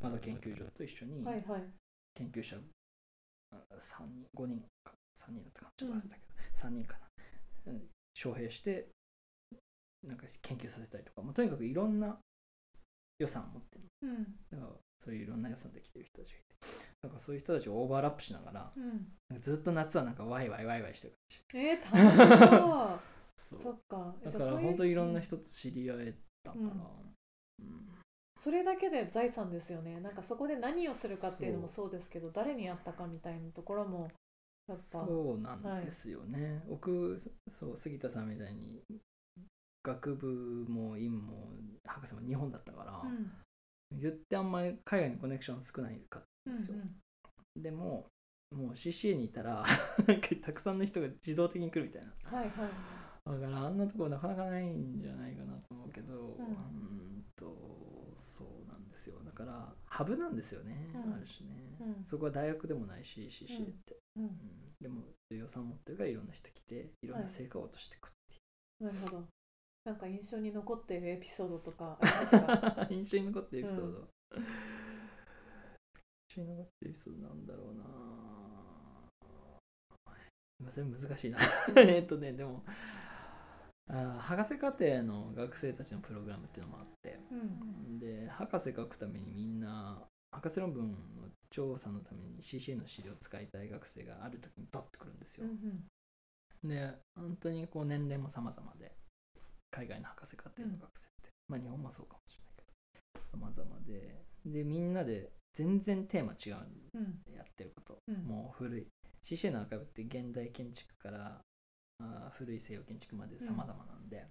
[0.00, 1.24] まだ研究所と一緒に
[2.14, 2.56] 研究者
[3.52, 6.96] あ3人5人か3人だったかなちょっと忘れたけど、3人か
[7.66, 7.82] な、うん、
[8.14, 8.86] 招聘して
[10.06, 12.18] なんか研究させたりとか、まあ、とにかくいろんな
[13.20, 13.84] 予算を持ってる。
[14.02, 14.24] うん。
[14.50, 16.56] だからそういういろんな予算できてる人たちがいて。
[17.02, 18.84] なんかそういう人たちをオーバーラップしながらうん。
[19.28, 21.14] なんかずっと夏はなんかワイワイワイワイしてる
[21.54, 22.98] えー、楽
[23.36, 23.58] しそう。
[23.60, 24.14] そっかだか。
[24.24, 26.68] らじゃあそういう本当にいろんな人と知り合えたから、うん。
[26.68, 27.90] うん
[28.36, 30.00] それだけで財産ですよね。
[30.00, 31.90] なんかそこで何をするかっていうのもそう。
[31.90, 34.10] ですけど誰にやったかみたいなところも
[34.66, 34.82] やっぱ。
[34.82, 37.18] そうなんですよね、僕
[37.48, 38.82] そう杉田さんみたいに
[39.94, 41.52] 学部も院も
[41.84, 43.30] 博士も日本だったから、うん。
[43.98, 46.76] 言ってあんまり海外にコネクション少ないかったんですよ、
[47.56, 48.06] でも
[48.54, 49.64] もう CCA にいたら
[50.42, 52.12] たくさんの人が自動的に来るみたいな。
[52.38, 52.70] はいはい
[53.22, 56.16] だからあんなところなかなかないんじゃないかなと思うけど、ん。
[56.16, 59.20] んとそうなんですよ。
[59.24, 61.14] だからハブなんですよね、うん。
[61.14, 62.04] ある種ね、うん。
[62.04, 64.24] そこは大学でもないし CCA って、うん。
[64.24, 64.32] うん。
[64.80, 68.38] でも予算持ってるからいろんな人来ていろんな成果を落としていくってい
[68.80, 69.24] う、なるほど
[69.84, 71.98] なんか印象に残っているエピソードとか
[72.90, 74.08] 印象に残ってるエピソード、
[76.28, 77.84] 印象に残ってるエピソードなんだろうな。
[80.68, 81.38] それ難しいな。
[81.76, 82.62] えっとねでも
[83.88, 87.18] あ博士課程の学生たちのプログラムっていうのもあって。
[87.30, 87.98] うん。
[87.98, 96.68] で博士書くためにみんな博士論文の調査のために CCA の資料を使いたい学生がある時にドッとくるんですよ、うん。
[96.68, 98.94] で本当にこう年齢も様々で
[99.70, 103.38] 海外の博士課程の学生って、まあ日本もそうかもしれないけど。
[103.38, 104.24] 様々で。
[104.44, 108.24] でみんなで全然テーマ違うやってること、うん。
[108.24, 108.86] もう古い。
[109.22, 111.40] CCA のアーカイブって現代建築から
[112.00, 114.26] あー古い西洋建築まで様々なんで、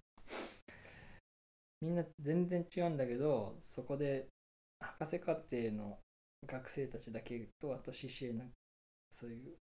[1.82, 4.28] みんな全然違うんだけどそこで
[4.80, 6.00] 博士課程の
[6.48, 8.46] 学生たちだけとあと CCA の
[9.12, 9.56] そういう、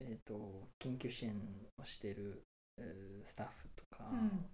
[0.00, 1.34] えー、と研究支援
[1.80, 2.42] をしている、
[2.78, 4.46] えースタッフとか、うん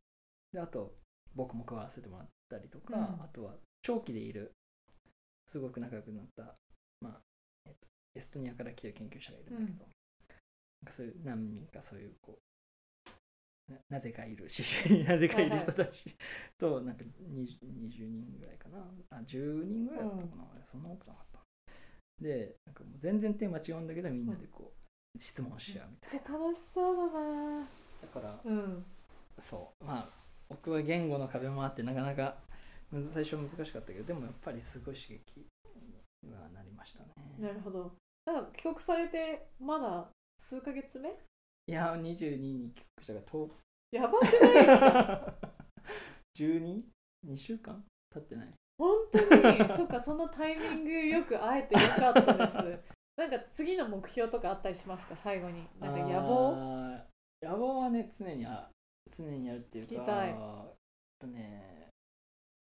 [0.55, 0.95] であと
[1.35, 3.03] 僕も加わらせてもらったりとか、うん。
[3.03, 4.53] あとは長期でいる
[5.47, 6.55] すごく仲良くなった、
[7.01, 7.21] まあ
[7.67, 9.89] えっとエストニアから来てる研究者がいるんだけど、なん
[10.87, 12.39] かそういう何人かそういうこ
[13.69, 14.63] うななぜかいるし
[15.05, 16.15] なぜかいる人たち
[16.57, 18.79] となんか 20, 20人ぐらいかな。
[19.11, 21.43] あ10人ぐらいだったかな、そんな多くなかった。
[22.21, 27.69] でなんかもう全然テーマ違うんだけどみんなでこう、質問し合うみたいめっちゃ楽しそうだなな。
[28.03, 28.87] だからうん。
[29.41, 29.85] そう。
[29.85, 30.24] まあ
[30.63, 32.37] 僕は言語の壁もあってなかなか
[33.11, 35.47] 最初難しかったけどでもやっぱりすごい刺激
[36.23, 37.11] にはなりましたね。
[37.39, 37.93] なるほど。
[38.27, 41.11] なんか帰国されてまだ数ヶ月目？
[41.67, 43.51] いや22に帰国したからと
[43.91, 45.35] やばくないですか？
[46.39, 47.83] 12?2 週間？
[48.13, 48.49] 経ってない。
[48.79, 49.19] 本当
[49.51, 49.69] に？
[49.77, 52.57] そっかそのタイミングよく会えてよかったです。
[53.17, 55.17] なんか次の目標とかあったりしますか？
[55.17, 55.67] 最後に。
[55.81, 56.99] なんか野望？
[57.43, 58.69] 野望はね常にあ
[59.11, 60.29] 常にやるっていうか聞きたい。
[60.31, 60.37] えっ
[61.19, 61.89] とね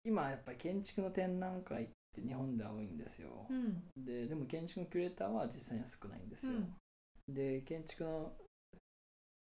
[0.05, 3.83] 今やっぱり建築の展覧会って日本では多いんですよ、うん。
[3.97, 6.55] ででも建築のキュレーターは実際には少ないんですよ、
[7.29, 8.33] で建築の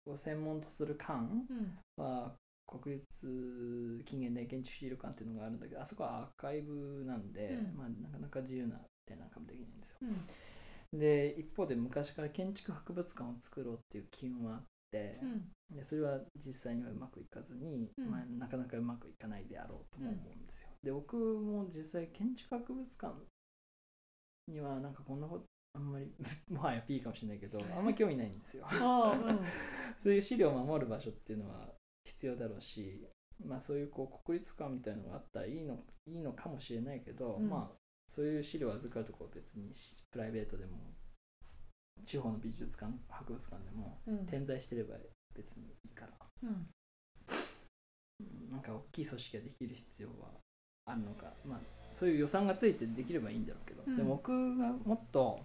[0.06, 1.16] を専門とする館う
[1.54, 1.78] ん。
[1.96, 2.34] は
[2.66, 7.76] 国立近現代建築資料館っていうのがあるんだけどあそこはアーカイブなんで、うん。
[7.76, 9.98] まあ、なかなか自由な展覧会もできないんですよ。
[10.92, 10.98] うん。
[10.98, 14.66] で一方で昔から建築博物館を作ろうっていう機運はあって
[15.22, 15.76] う、ん。
[15.76, 18.10] でそれは実際にはうまくいかずに、うん。
[18.10, 20.68] まあ、なかなかうまくいかないであろうとも思うんですよ。
[20.82, 23.14] で僕も実際建築博物館
[24.48, 26.12] にはなんかこんなことあんまり
[26.48, 28.66] もはや P かもしれないけど あんまり興味ないんですよ。
[29.96, 31.74] そういう資料を守る場所っていうのは
[32.04, 33.08] 必要だろうし、
[33.44, 37.48] まあ、そういうこう国立館みたいなのがあったらいいのいいのかもしれないけど、うん。
[37.48, 40.93] まあそういう資料を預かるところは別にしプライベートでも
[42.04, 44.26] 地方の美術館博物館でもうん。
[44.26, 44.96] 点在してれば
[45.34, 46.66] 別にいいから、うん。
[48.20, 48.50] うん。
[48.50, 50.14] なんか大きい組織ができる必要は
[50.86, 51.58] あるのか、まあ、
[51.94, 53.96] そういう予算がついてできればいいんだろうけど、うん。
[53.96, 55.40] でも僕がもっと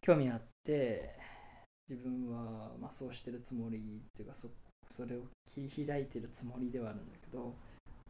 [0.00, 1.14] 興味あって
[1.88, 3.80] 自分はまあそうしてるつもりっ
[4.14, 4.48] ていうかそ
[4.90, 7.54] それを切り開いてるつもりではあるんだけど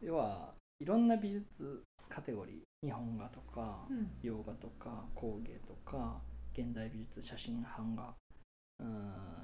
[0.01, 4.11] 要はいろんな美術カテゴリー日本画とかうん。
[4.21, 6.17] 洋画とか工芸とか
[6.57, 8.13] 現代美術写真版画
[8.79, 9.43] うーん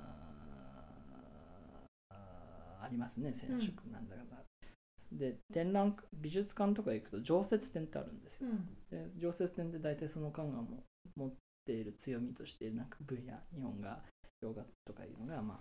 [2.82, 4.42] ありますね染色なんだかな、
[5.12, 8.66] で展覧美術館とか行くと常設展ってあるんですよ、うん。
[8.90, 10.84] で常設展って大体その館がも
[11.16, 11.34] 持っ
[11.66, 14.00] ている強みとしてなんか分野日本画
[14.42, 15.58] 洋画とかいうのがまあ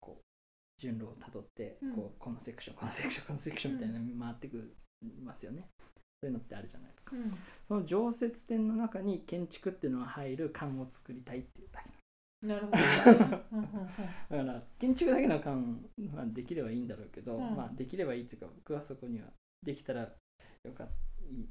[0.00, 0.22] こう
[0.80, 1.94] 順路をたどってうん。
[1.94, 4.74] こうこのセクションこのセクションこのセクションみたいな回ってく
[5.22, 5.68] ますよね、
[6.24, 7.12] そういうのってあるじゃないですか。
[7.14, 7.32] うん。
[7.62, 12.48] その常設展の中に建築っていうのが入る館を作りたいっていうだけ。
[12.48, 12.78] なるほど。
[14.38, 15.50] だから建築だけの館
[16.16, 17.56] はできればいいんだろうけど、うん。
[17.56, 19.26] まあできればいいっていうか僕はそこには
[19.62, 21.48] できたらよかったいい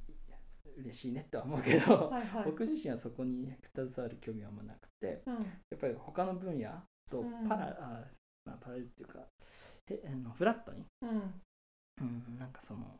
[0.77, 2.45] 嬉しいねとは思うけど、はいはい。
[2.45, 5.33] 僕自身はそこに携わる興味はあんまなくてうん。
[5.35, 5.39] や
[5.75, 6.71] っぱり他の分野
[7.11, 7.47] とうん。
[7.47, 8.03] パラ,、あ
[8.45, 9.19] まあ、パラレルっていうか
[9.91, 11.43] へあのフラットに、うん。
[12.01, 12.99] うん、なんかその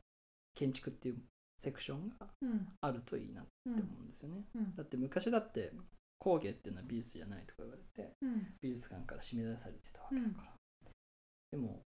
[0.53, 1.17] 建築っていう
[1.64, 2.68] セクションがうん。
[2.82, 4.43] あるといいなってうん思うんですよね。
[4.55, 4.76] うん。
[4.76, 5.72] だって昔だって
[6.20, 8.53] 工芸っていうのは美術じゃないとか言われてうん。
[8.61, 10.53] 美術館から締め出されてたわけだから、
[11.51, 11.82] でも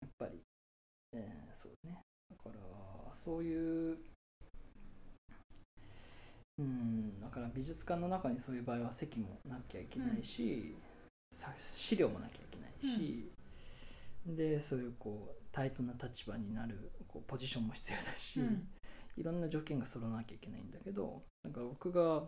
[0.00, 0.40] やっぱり、
[1.12, 2.00] えーそうね。
[2.30, 3.98] だからそういう
[6.58, 10.74] うんだから美術館の中にそういう場合は席もなきゃいけないし、
[11.30, 13.30] さ資料もなきゃいけないし、
[14.26, 18.68] でそういうこうタイトな立場になるこうポジションも必要だし、うん
[19.16, 22.24] いろんな条件が揃わなきゃいけないんだけどなんか僕が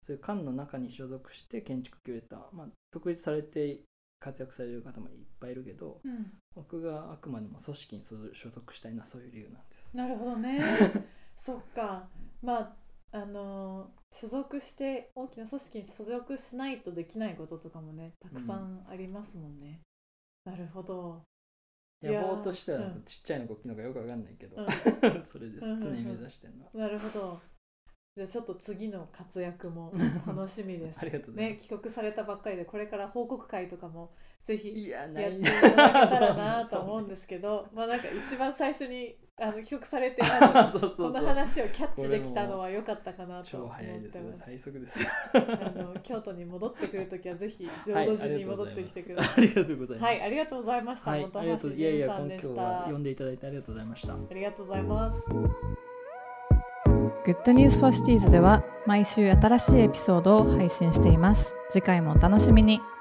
[0.00, 3.80] そういう館の中に所属して建築キュレーター、まあ、独立されて
[4.20, 6.32] 活躍される方もいっぱいいるけどうん。
[6.54, 9.90] 僕があくまでも組織に所所属したいのはそういう理由なんです。
[9.92, 10.60] なるほどね。
[11.36, 12.08] そっか。
[12.42, 12.76] まあ
[13.12, 19.82] あの所属して大きな組織に所属しないとできないこととかもねたくさんありますもんね、
[20.44, 21.22] なるほど
[22.12, 23.02] 野望としてはうん。
[23.04, 24.66] ちっちゃいのか大きいのかよくわかんないけど、う
[25.22, 26.70] それですうんうんうん常に目指してるのは。
[26.74, 27.40] なるほど。
[28.16, 29.92] じゃあちょっと次の活躍も
[30.26, 31.00] 楽しみです。
[31.02, 31.58] ありがとうね。
[31.60, 40.22] 帰国されたばっかりでこれから報告会とかもぜひいや、っていただけたらなと 思うんすですけど、まあなんか一番最初にあの帰国されて
[40.54, 44.42] まずそうそうそうこの話をキャッチできたのは良かったかなと超思って早いですよます。
[44.44, 45.08] 最速ですよ。
[45.34, 49.34] あの京都に戻ってくるときはぜひ浄土寺に戻ってきてください。
[49.38, 50.04] ありがとうございます。
[50.04, 51.10] はい、ありがとうございました。
[51.10, 52.92] はい、本橋いやいや今淳さんでし日はた。
[52.92, 54.14] 呼んでいただいてありがとうございました。
[54.14, 55.26] ありがとうございます。
[57.24, 61.56] Good News for Cities では毎週新しいエピソードを配信しています。
[61.70, 62.93] 次回もお楽しみに。